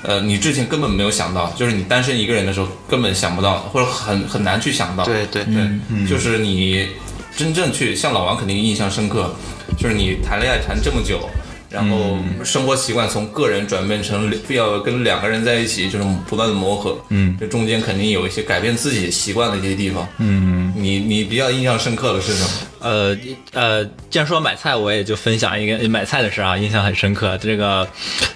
[0.01, 5.03] 呃，你之前根本没有想到，就是你单身一个人的时候根本想不到，或者很很难去想到。
[5.05, 6.87] 对对对，就是你
[7.35, 9.35] 真正去像老王肯定印象深刻，
[9.77, 11.29] 就是你谈恋爱谈这么久。
[11.69, 22.49] 然后生活习惯从个人转变成要跟两个人在一起，这种不断的磨合，嗯，这中间肯定有一些改变自己习惯的一些地方，嗯，你你比较印象深刻的是什么？
[22.79, 23.17] 呃
[23.53, 27.37] 呃，既然说买菜，我也就分享一个买菜的事啊，印象很深刻。
[27.39, 27.87] 这个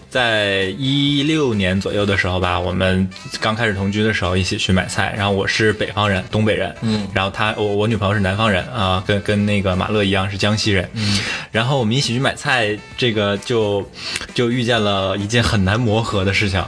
[0.09, 3.07] 在一六年左右的时候吧，我们
[3.39, 11.19] 刚开始同居的时候一起去买菜，然后我是北方人，东北人，嗯，然后他我我女朋友是南方人啊，跟跟那个马乐一样是江西人，嗯，
[11.51, 13.87] 然后我们一起去买菜，这个就
[14.33, 16.63] 就遇见了一件很难磨合的事情。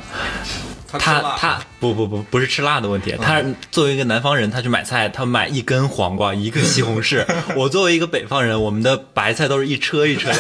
[0.88, 7.26] 他他不不不不是吃辣的问题，他作为一个南方人，他去买菜，他买一根黄瓜，一个西红柿。
[7.58, 10.38] 我作为一个北方人，我们的白菜都是一车一车的。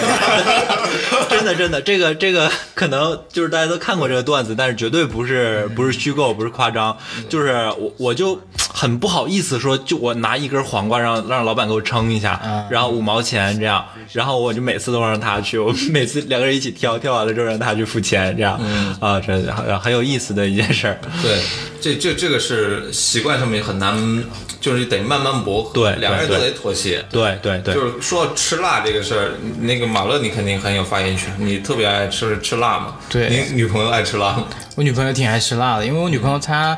[1.29, 6.95] 真的真的，这个这个可能就是大家都看过这个段子，但是绝对不是不是虚构，不是夸张，
[7.27, 8.39] 就是我我就
[8.73, 18.57] 很不好意思说，就我拿一根黄瓜让让老板给我称一下，然后五毛钱这样，然后我就每次都让他去，我每次两个人一起挑，挑完了之后让他去付钱，这样
[19.01, 20.53] 啊，这很很有意思的。
[20.53, 21.32] 一件事儿，对，
[21.81, 24.23] 这这这个是习惯上面很难，
[24.61, 27.73] 就是得慢慢磨合，对，两个人都得妥协，对对对。
[27.73, 32.95] 就是说吃辣这个事儿，那个马乐你肯定很有发言权，你特别爱吃吃辣嘛？
[33.09, 34.47] 对，你女朋友爱吃辣吗？
[34.75, 36.77] 我女朋友挺爱吃辣的，因为我女朋友她，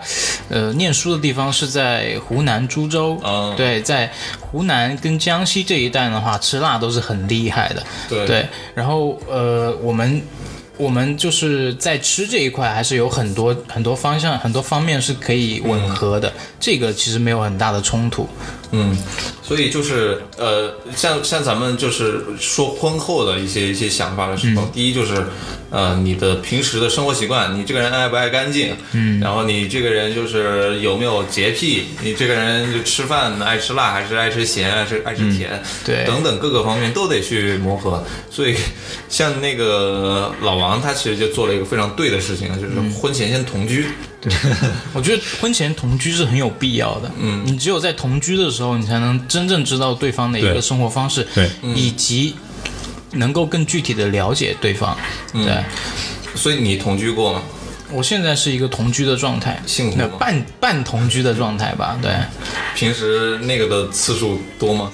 [0.49, 8.45] 呃，念书的地方是在湖南株洲，嗯，对，在湖南跟江西这一带的话，吃辣都是很厉害的，对对。
[8.73, 10.21] 然后呃，我们。
[10.77, 16.31] 我们就是在吃这一块，还是有很多很多方向、很多方面是可以吻合的。
[16.59, 18.27] 这个其实没有很大的冲突。
[18.71, 18.97] 嗯，
[19.41, 25.25] 所以就是呃，像像咱们就是说婚后的一些一些想法的时候，第一就是
[25.75, 28.73] 呃，你的平时的生活习惯，你这个人爱不爱干净？
[28.93, 31.88] 嗯，然后你这个人就是有没有洁癖？
[32.01, 35.61] 你这个人就吃饭爱吃辣还是爱吃咸，还是爱吃甜？
[35.83, 38.01] 对，等等各个方面都得去磨合。
[38.31, 38.55] 所以
[39.09, 43.85] 像那个老王，他其实就做了一个非常对的事情，就是婚前先同居。
[44.25, 44.31] 对，
[44.93, 47.11] 我觉得婚前同居是很有必要的。
[47.19, 52.33] 嗯，你只有在同居的时候，你才能真正知道对方的一个生活方式，对，以及
[53.15, 54.95] 能够更具体的了解对方。
[55.34, 55.63] 对，
[56.36, 57.41] 所以你同居过吗？
[57.91, 60.10] 我现在是一个同居的状态，幸福吗？
[60.19, 61.95] 半半同居的状态吧。
[62.01, 62.12] 对，
[62.73, 64.91] 平时那个的次数多吗？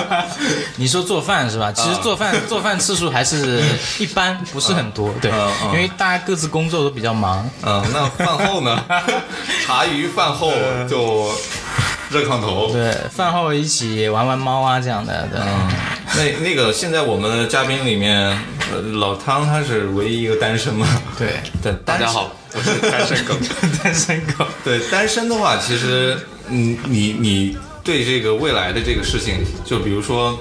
[0.76, 1.70] 你说做饭是吧？
[1.70, 3.62] 其实做饭做饭次数还是
[3.98, 5.14] 一般，不是很多。
[5.20, 5.30] 对，
[5.66, 7.48] 因为大家各自工作都比较忙。
[7.62, 8.84] 嗯，那饭后呢？
[9.66, 10.50] 茶余饭后
[10.88, 11.30] 就
[12.10, 12.72] 热炕头。
[12.72, 15.28] 对，饭后一起玩玩猫啊这样的。
[15.30, 15.40] 对。
[16.16, 18.38] 那那个现在我们的嘉宾里面，
[18.94, 20.86] 老汤他是唯一一个单身嘛？
[21.18, 21.28] 对
[21.62, 23.34] 对，大家好，我是单身狗，
[23.82, 24.44] 单身狗。
[24.64, 26.16] 对，单身的话，其实，
[26.48, 30.38] 嗯，你你对这个未来的这个事情，就比如说，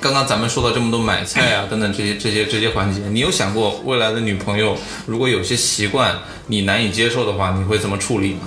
[0.00, 8.40] 刚刚咱们说到这么多买菜啊等等这些这些这些环节，你有想过未来的女朋友如果有些习惯你难以接受的话，你会怎么处理吗？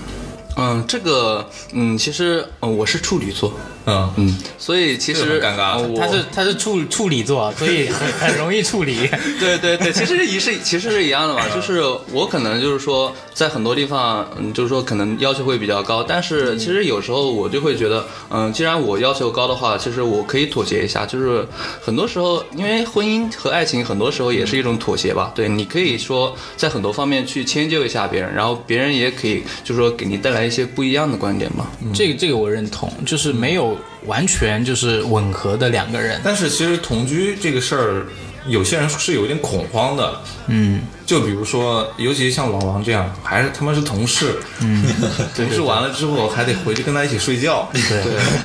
[0.57, 3.53] 嗯，这个，嗯，其实，嗯，我是处女座，
[3.85, 4.13] 嗯。
[4.17, 9.07] 嗯，所以其实尴尬，他是他是处处理座， 所以很很容易处理。
[9.39, 21.45] 对对对，其实也是其实是一样的嘛，就是我可能就是说在很多地方，嗯，就是说可能要求会比较高，但是其实有时候我就会觉得，嗯，既然我要求高的话，其实我可以妥协一下，就是
[21.81, 30.45] 很多时候，因为婚姻和爱情很多时候也是一种妥协吧，对你可以说在很多方面去迁就一下别人，然后别人也可以就是说给你带来。
[30.45, 36.21] 一些不一样的观点嘛，这个这个我认同，就是没有完全就是吻合的两个人。
[36.23, 38.05] 但是其实同居这个事儿，
[38.47, 40.21] 有些人是有点恐慌的。
[40.47, 44.39] 嗯，就比如说，尤其像老王这样，还是他妈是同事。
[44.61, 44.85] 嗯，
[45.35, 47.69] 同事完了之后还得回去跟他一起睡觉。
[47.73, 48.03] 对，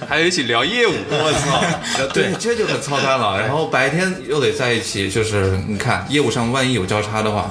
[0.08, 0.92] 还有一起聊业务。
[1.10, 3.40] 我操， 对，这就很操蛋了。
[3.40, 7.50] 然后白天又得在一起，就是你看业务上万一有交叉的话。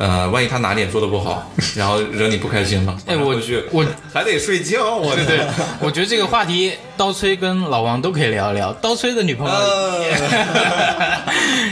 [0.00, 3.84] 呃，万一他哪点做的不好，然后惹你不开心了，哎，我去，我
[4.14, 5.40] 还得睡觉，我对对，
[5.78, 9.54] 我觉得这个话题刀崔跟老王都可以聊一聊，刀崔的女朋友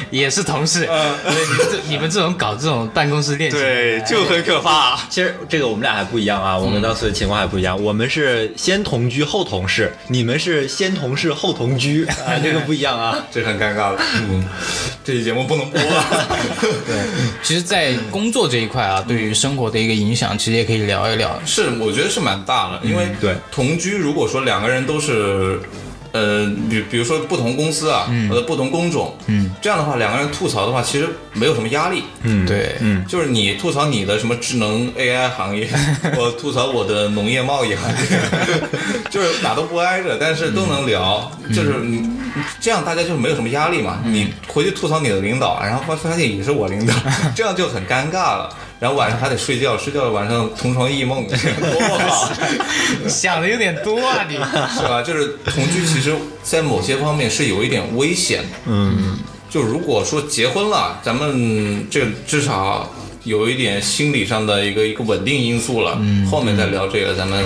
[0.13, 5.07] 也是同事，所以你们这你们这种搞这种办公室恋情，对，就很可怕啊。
[5.11, 7.83] 其实这个我们俩还不一样啊，我们当时的情况还不一样。
[7.83, 13.19] 我们是先同居后同事，你们是先同事后同居 啊，这个不一样啊。
[13.31, 14.01] 这很尴尬了。
[14.15, 14.45] 嗯，
[15.05, 15.81] 这期节目不能播
[16.87, 16.97] 对。
[17.43, 21.41] 其实，在工作这一块啊，对于生活的一个影响，其实也可以聊一聊。
[21.45, 25.61] 是，我觉得是蛮大的，因为对同居，如果说两个人都是。
[26.19, 35.69] 呃，比比如说不同公司啊，或者不同工种，嗯，这样的话，两个人吐槽的话，其实没有什么压力，嗯，对，嗯，就是你吐槽你的什么智能 AI 行业，
[36.19, 37.97] 我吐槽我的农业贸易行业，
[39.11, 42.11] 就是哪都不挨着，但是都能聊，就是你
[42.61, 44.01] 这样大家就没有什么压力嘛。
[44.05, 46.93] 你回去吐槽你的领导，然后发发现也是我领导，
[47.37, 48.51] 这样就很尴尬了。
[48.81, 52.31] 然后晚上还得睡觉，睡觉晚上同床异梦，多不好。
[53.09, 55.03] 想的有点多啊，你是吧？
[55.03, 58.49] 就是同居，其实，在某些方面是有一点危险的。
[58.66, 59.18] 嗯，
[59.51, 62.89] 就如果说结婚了，咱们这至少
[63.24, 65.97] 有一点心理上的一个一个稳定因素了。
[66.01, 67.45] 嗯，后面再聊这个，咱们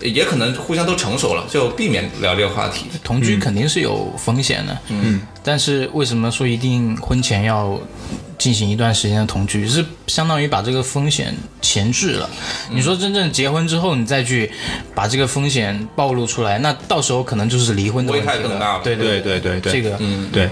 [0.00, 2.86] 也可能互相都成熟了，就避免聊这个话题。
[3.04, 7.78] 同居肯定是有风险的，嗯，但是为什么说一定婚前要
[8.38, 12.28] 进行一段时间的同居，是相当于把这个风险前置了。
[12.70, 14.50] 你说真正结婚之后，你再去
[14.94, 20.48] 把这个风险暴露出来，那到时候可能就是离婚的危害更大了对对对对这个嗯，对，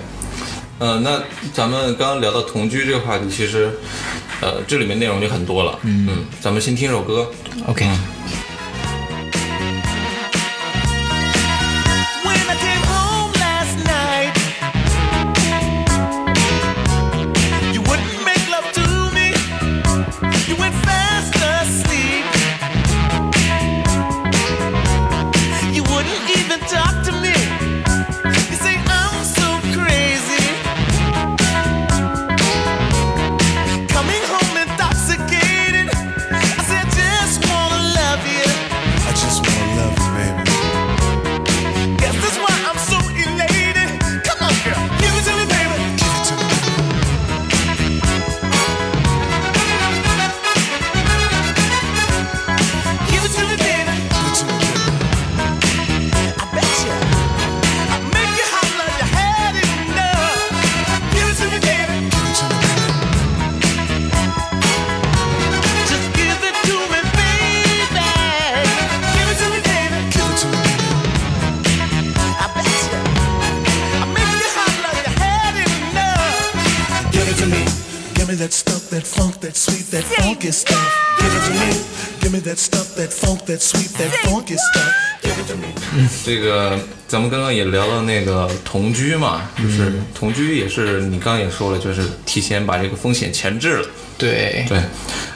[0.79, 1.23] 呃，那
[1.53, 3.71] 咱们刚刚聊到同居这个话题，其实，
[4.41, 5.79] 呃，这里面内容就很多了。
[5.83, 7.31] 嗯咱们先听首歌。
[7.67, 7.89] OK。
[78.35, 80.77] Me that stuff, that funk, that sweet, that funky stuff.
[81.21, 81.73] Give it to me.
[82.21, 84.93] Give me that stuff, that funk, that sweet, that funky stuff.
[85.23, 85.69] Give it to me.
[86.25, 93.89] 这个咱们刚刚也聊到那个同居嘛，就是同居也是你刚刚也说了，就是提前把这个风险前置了。
[94.25, 94.79] 对，对，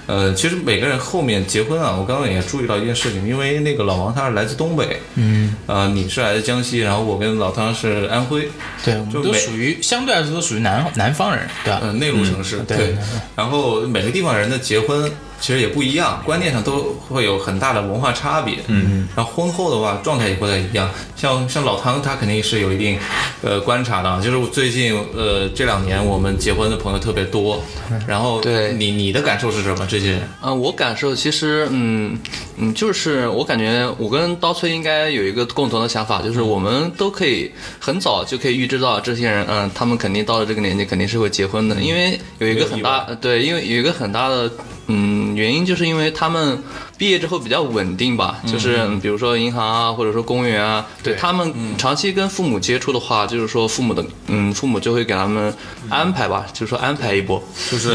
[0.06, 8.48] 呃，其实每个人后面结婚啊，我刚刚也注意到一件事情，因为那个老王他是来自东北，嗯，呃，你是来自江西，然后我跟老汤是安徽，
[8.84, 11.80] 对，我们都属于相对来说都属于南南方人，对吧？
[11.82, 12.96] 呃，内陆城市，对对对。
[13.36, 15.10] 然后每个地方人的结婚
[15.40, 18.56] 其实也不一样，观念上都会有很大的文化差别。
[18.66, 20.90] 嗯，然后婚后的话，状态也不太一样。
[21.16, 22.98] 像像老汤，他肯定是有一定
[23.42, 27.62] 呃观察的啊，就是我最近呃这两年我们结婚的朋友特别多，
[28.06, 29.86] 然后对你你的感受是什么？
[29.88, 30.28] 这些人？
[30.42, 32.18] 嗯，我感受其实，嗯
[32.56, 44.50] 嗯，就是我感觉我跟刀崔应该有一个共同的想法，就是我们都可以很早就可以预知到这些人，嗯，他们肯定到了这个年纪肯定是会结婚的，因为有一个很大，呃对，因为有一个很大的。
[44.90, 46.62] 嗯，原因就是因为他们
[46.98, 51.14] 毕业之后比较稳定吧，就是嗯比如说银行啊，或者说公务员啊，对。
[51.14, 55.54] 他们长期跟父母接触的话，就是说父母的，嗯，父母就会给他们
[55.88, 57.94] 安排吧，就是说安排一波，就是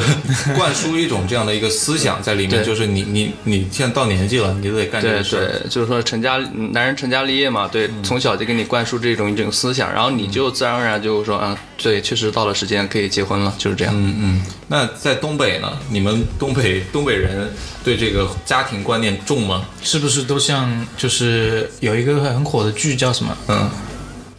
[0.56, 6.38] 灌输一种这样的一个思想在里面， 就是你你你现在到年纪了，你就得干这对个事就是说成家
[6.72, 13.94] 男人成家立业嘛，对，从小就给你灌输这种一种思想，然后你就自然而然就说，嗯，对，确实到了时间可以结婚了，就是这样。
[13.96, 15.72] 嗯嗯，那在东北呢？
[15.90, 17.33] 你们东北东北人
[17.84, 19.66] 对这个家庭观念重吗？
[19.84, 23.58] 是不是都像就是有一个很火的剧叫什么嗯，《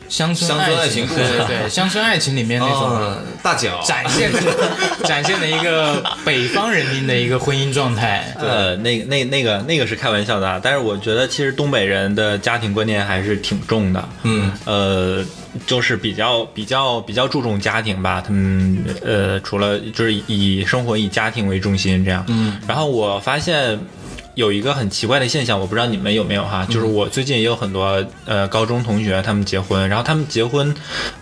[0.08, 1.06] 乡村乡村爱情情》？
[1.08, 4.40] 故事对对对，《乡村爱情》里面那种哦，大脚，展现的
[5.04, 8.32] 展现的一个北方人民的一个婚姻状态。
[8.38, 14.08] 呃，那、那、那个、那个是开玩笑的啊，但是我觉得其实东北人的家庭观念还是挺重的。
[14.22, 15.24] 嗯，呃，
[15.66, 22.24] 就是比较比较比较注重家庭吧，他们呃，除了就是以以生活以家庭为中心这样。
[22.28, 23.78] 嗯，然后我发现。
[24.34, 30.74] 有一个很奇怪的现象，我不知道你们有没有哈，就是我最近也有很多呃高中同学他们结婚，然后他们结婚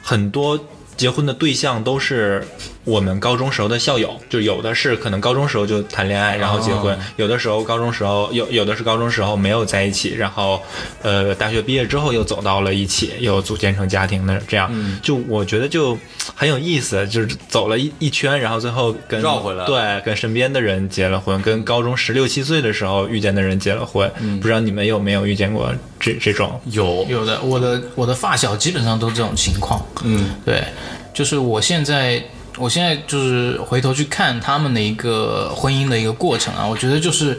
[0.03, 0.59] 很多
[0.97, 2.47] 结婚的对象都是
[2.85, 10.61] 我们高中时候的校友，就有的是可能高中时候就谈恋爱然后结婚，有的时候高中时候有有的是高中时候没有在一起，然后
[11.03, 14.73] 呃大学毕业之后又走到了一起，又组建成家庭的这样，
[15.03, 15.97] 就我觉得就
[16.35, 24.11] 很有意思，就是走了一一圈，然后最后跟绕回来对，跟身边的人结了婚，跟高中十六七岁的时候遇见的人结了婚，
[24.41, 26.61] 不知道你们有没有遇见过这这种？
[26.67, 27.07] 有。
[27.09, 29.85] 有的，我的我的发小基本上都这种情况。
[30.03, 30.65] 嗯，对，
[31.13, 32.23] 就是我现在，
[32.57, 37.39] 我现在就是回头去看他们的一个婚姻的一个过程啊，我觉得就是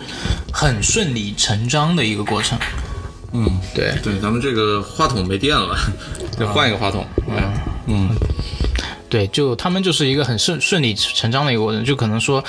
[0.51, 2.57] 很顺理成章的一个过程。
[3.31, 5.77] 嗯，对，对，咱们这个话筒没电了，
[6.37, 7.05] 得换一个话筒。
[7.27, 7.37] 嗯
[7.87, 8.09] 嗯
[9.09, 12.43] 对，就他们就是一个很顺顺理成章的一个过程，就可能说。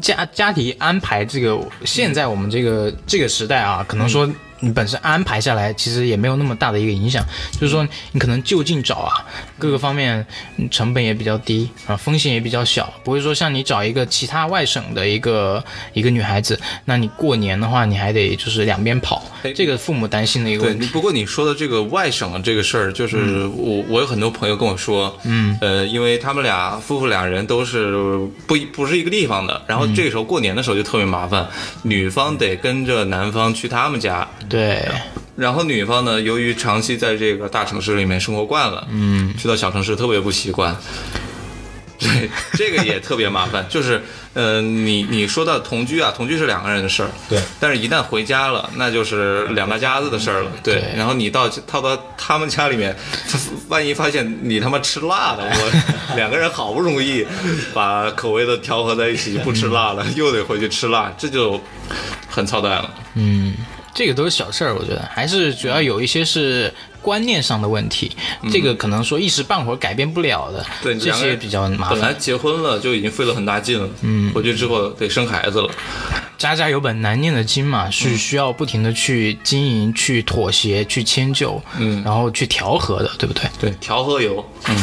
[0.00, 4.28] 家家庭安排这个，现在我们这个这个时代啊，可能说
[4.64, 7.22] 你本身安排下来，其实也没有那么大的一个影响。
[7.52, 9.12] 就是说，你可能就近找啊，
[9.58, 15.62] 各个方面嗯成本也比较低啊，风险也比较小，不会说像你找一个其他外省的一个
[15.92, 19.22] 一个女孩子，那你过年的话，你还得就是两边跑，
[19.54, 20.86] 这个父母担心的一个，问题。
[20.86, 31.46] 不过你说的这个外省的这个事儿，就是我我有很多朋友跟我说，嗯，呃，因为他们俩夫妇俩人都是不一不是一个地方的，然后这个时候过年的时候就特别麻烦，
[31.82, 34.88] 女方得跟着男方去他们家，对，
[35.34, 40.76] 然后女方呢，由于长期在这个大城市里面生活惯了，嗯，去到小城市特别不习惯。
[41.98, 44.00] 对，这个也特别麻烦， 就是，
[44.34, 50.74] 呃，你你说到同居啊，同居是两个人的事儿，对，但是一旦回家了，那就是两大家子的事儿了，对。
[50.74, 52.94] 对然后你到套到他们家里面，
[53.68, 57.26] 万一发现你他妈吃辣的， 我两个人好不容易
[57.72, 61.60] 把口味都调和在一起，不吃辣了，又得回去吃辣，这就
[62.28, 62.90] 很操蛋了。
[63.94, 68.10] 这个都是小事儿，我觉得还是主要有一些是观念上的问题，
[68.50, 72.12] 这个可能说一时半会儿改变不了的，对，这些比较麻烦本来。
[72.14, 75.70] 结婚了就已经费了很大劲了，嗯，回去之后得生孩子了，
[76.36, 83.44] 家家有本难念的经嘛，是需要不停的去经营、去妥协、去迁就，嗯然后去调和的，对不对？
[83.60, 84.44] 对，调和油。
[84.68, 84.76] 嗯，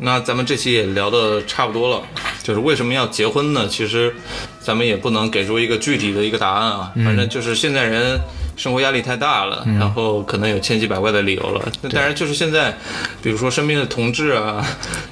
[0.00, 2.02] 那咱们这期也聊的差不多了，
[2.42, 3.68] 就是为什么要结婚呢？
[3.68, 4.14] 其实
[4.60, 8.20] 咱们也不能给出一个具体的一个答案啊，反正就是现在人。
[8.56, 11.72] 生活压力太大了，然后可能有千奇百怪的理由了。
[11.80, 12.76] 那当然，就是现在，
[13.22, 14.62] 比如说身边的同志啊，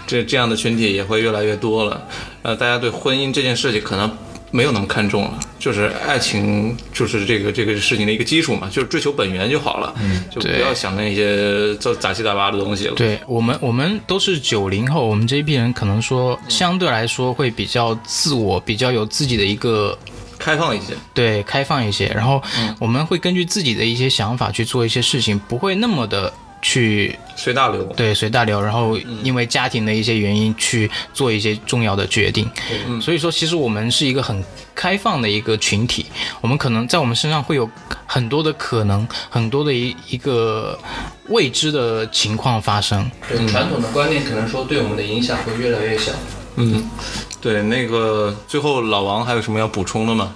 [0.07, 1.99] 这这样的群体也会越来越多了。
[2.43, 4.15] 呃，大家对婚姻这件事情可能
[4.51, 9.95] 没有那么看重了，就是爱情就是这个这个事情的一个基础嘛，就是追求本源就好了，
[10.31, 12.95] 就不要想那些这杂七杂八的东西了。
[12.95, 19.99] 对我们，我们都是九零后，我们这一批人可能说相对来说会比较自我，比较有自己的一个
[20.39, 20.95] 开放一些。
[21.13, 22.41] 对开放一些，然后
[22.79, 27.85] 我们会根据自己的一些想法去做一些事情，不会那么的去随大流。
[27.97, 32.51] 对随大流，然后因为家庭的一些原因去做一些重要的决定。
[33.01, 34.43] 所以说，其实我们是一个很
[34.75, 36.07] 开放的一个群体，
[36.41, 37.69] 我们可能在我们身上会有
[38.07, 40.79] 很多的可能，很多的一一个
[41.29, 43.11] 未知的情况发生。
[43.29, 46.13] 对传统的观念可能说对我们的影响会越来越小。
[46.57, 46.91] 嗯，
[47.41, 50.35] 对，那个最后老王还有什么要补充的吗？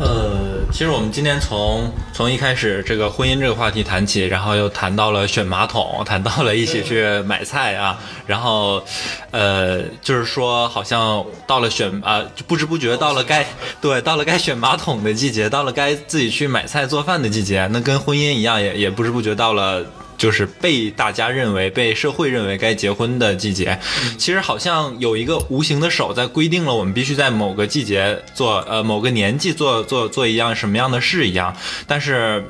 [0.00, 8.82] 呃，其实我们今天从从一开始这个婚姻这个话题谈起，然后又谈到了选马桶， 谈到了一起去买菜啊，然后，
[9.30, 13.46] 呃，就是说好像到了选啊、就不知不觉到了该
[13.80, 19.84] 对到了该选马桶的季节，到了该自己去买菜做饭的季节，那跟婚姻一样，也也不知不觉到了。
[20.24, 23.78] 就是被大家认为、被社会认为该结婚的季节，
[24.16, 31.54] 其实好像有一个无形的手在规定了我们必须在某个季节做，呃，某个年纪做做做一样什么样的事一样。
[31.86, 32.42] 但是，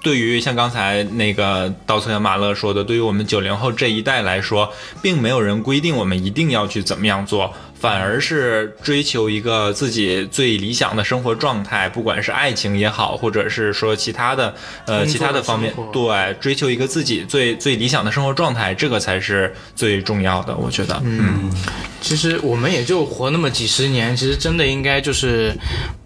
[0.00, 4.72] 对于像刚才那个稻村和马乐说的，对于我们九零后这一代来说，
[5.02, 7.52] 并没有人规定我们一定要去怎么样做。
[7.78, 14.54] 反而是追求一个自己最理想的生活状态，不管是爱情也好，或者是说其他的
[14.86, 21.00] 呃其他的方面，对，追求一个自己最最理想的生活状态，这个才是最重要的，我觉得。
[21.04, 21.50] 嗯，
[22.00, 25.54] 其实我们也就活那么几十年，其实真的应该就是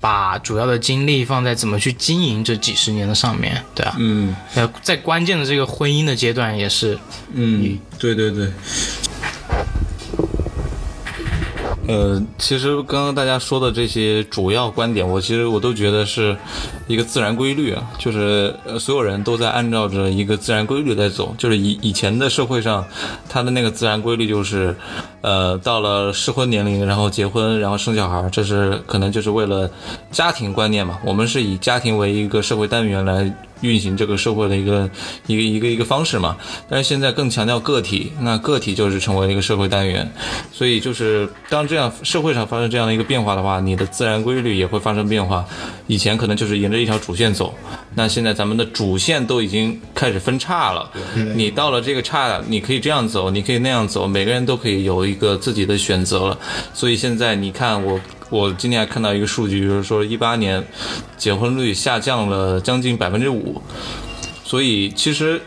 [0.01, 4.35] 把主要的精力放在怎么去经营这几十年的上面，对啊，嗯。
[4.55, 6.99] 呃，在关键的这个婚姻的阶段也是，
[7.33, 8.51] 嗯，对对对。
[11.91, 16.36] 呃，其实刚刚大家说的这些主要观点，我其实我都觉得是，
[16.86, 22.86] 一个自然规律啊，就是呃所有人都在按照着一个自然规律在走，就是以以前的社会上，
[23.28, 24.72] 它的那个自然规律就是，
[25.20, 29.68] 呃，到了适婚年龄，然后结婚，然后生小孩，这是可能就是为了
[30.12, 30.97] 家庭观念嘛。
[31.05, 34.88] 我们是以家庭为一个社会单元来运行这个社会的一个
[35.26, 36.36] 一个一个一个方式嘛。
[36.68, 40.11] 但是现在更强调个体，那个体就是成为了一个社会单元，
[40.52, 45.44] 所以就是当这样社会上发生这样的一个变化的话，你的自然规律也会发生变化。
[45.86, 47.54] 以前可能就是沿着一条主线走，
[47.94, 50.90] 那现在咱们的主线都已经开始分叉了。
[51.34, 56.38] 你到了这个岔，你可以这样走，你可以那样走，每个人都可以有一个自己的选择了。
[56.72, 58.00] 所以现在你看我。
[58.31, 60.64] 我今天还看到一个数据，就是说一八年
[61.16, 63.61] 结婚率下降了将近百分之五，
[64.45, 65.43] 所以其实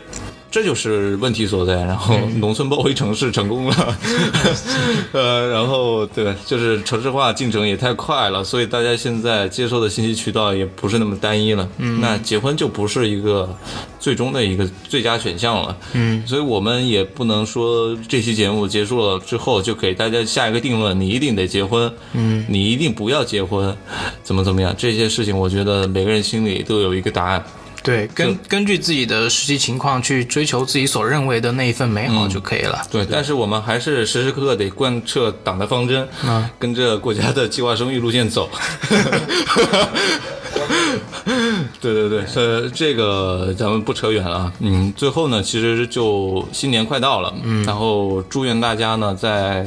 [0.54, 1.82] 这就是问题所在。
[1.82, 3.98] 然后农村包围城市成功了，
[5.10, 11.68] 呃，然后对，就是城市化进程也太快了，所以大家现在接收的信息渠道也不是那么单一了。
[11.78, 13.52] 嗯，那结婚就不是一个
[13.98, 15.76] 最终的一个最佳选项了。
[15.94, 23.76] 嗯，所以我们也不能说这期节目结束了之后就给大家下一个定论，你一定得结婚，嗯，你一定不要结婚，
[24.22, 24.72] 怎么怎么样？
[24.78, 27.44] 这些事情，我觉得每个人心里都有一个答案。
[27.84, 32.82] 对，根根据自己的实际情况去追求自己所认为的那一份美好就可以了。
[32.90, 38.50] 对，但是我们还是时时刻刻得贯彻党的方针，嗯跟着国家的计划生育路线走。
[41.80, 44.52] 对 对对，呃，这个咱们不扯远了啊。
[44.60, 49.66] 嗯，最后呢，其实就新年快到了，嗯，然后祝愿大家呢，在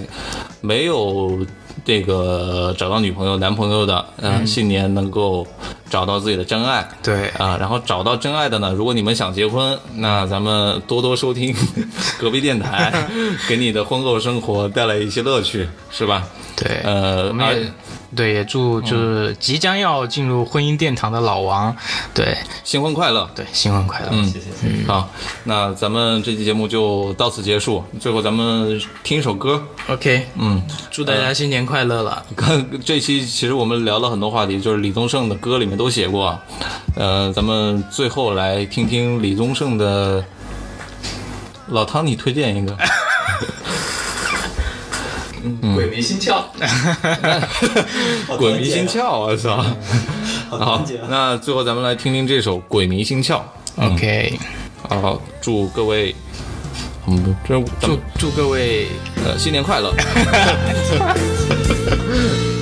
[0.62, 1.46] 没有
[1.86, 5.46] 这个找到女朋友、男朋友的，嗯、新年能够
[5.90, 6.88] 找到自己的真爱。
[7.04, 11.56] 对啊，然后找到真爱的呢，如果你们想结婚，那咱们多多收听
[12.20, 12.92] 隔壁电台，
[13.48, 16.24] 给你的婚后生活带来一些乐趣，是吧？
[16.56, 17.72] 对，呃，我们也
[18.16, 21.76] 对也祝就是即将要进入婚姻殿堂的老王，
[22.14, 23.30] 对新婚快乐。
[23.36, 24.08] 对，新婚快乐。
[24.12, 24.48] 嗯，谢谢。
[24.88, 25.10] 好，
[25.44, 27.84] 那咱们这期节目就到此结束。
[28.00, 29.62] 最后咱们听一首歌。
[29.90, 32.26] OK，嗯，祝大家新年快乐了。
[32.36, 36.40] 看这期其实我们聊了很多话题，就是李宗盛的歌里面都写过啊。
[36.96, 40.24] 呃，咱们最后来听听李宗盛的。
[41.70, 42.74] 老汤，你推荐一个。
[45.76, 46.44] 鬼迷心窍，
[48.38, 49.66] 鬼迷心窍，我操！
[50.50, 53.42] 好，那最后咱们来听听这首《鬼迷心窍》。
[53.94, 54.40] OK，
[54.88, 56.16] 好，祝各位，
[57.08, 58.88] 嗯，这祝祝各位
[59.26, 59.94] 呃新年快乐。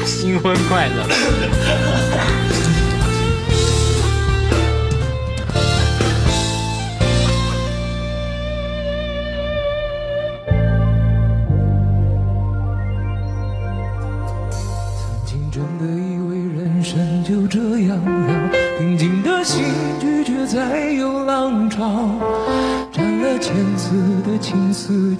[0.05, 1.05] 新婚快乐。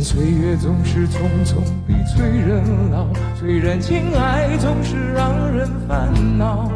[0.00, 3.06] 然岁月总是匆匆逼催人老，
[3.38, 6.70] 虽然情爱总是让人烦恼，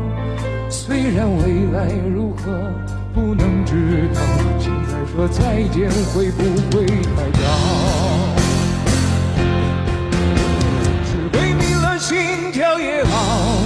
[0.68, 2.70] 虽然未来如何
[3.14, 4.20] 不能知道，
[4.58, 7.44] 现在说再见会不会太早？
[11.06, 13.62] 是鬼迷了心窍也好，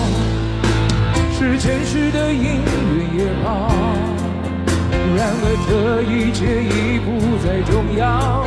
[1.37, 3.73] 是前世的姻缘也好，
[5.17, 8.47] 然而这一切已不再重要。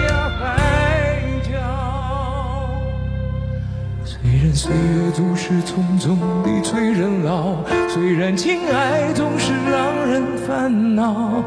[4.53, 7.55] 岁月总是匆匆地催人老。
[7.87, 11.43] 虽然情爱总是让人烦恼，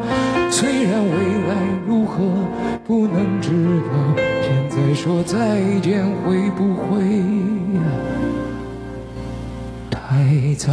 [0.50, 1.10] 虽然未
[1.48, 1.54] 来
[1.86, 2.24] 如何
[2.86, 3.50] 不能知
[3.88, 3.92] 道，
[4.42, 7.22] 现在说再见会不会
[9.90, 10.72] 太早？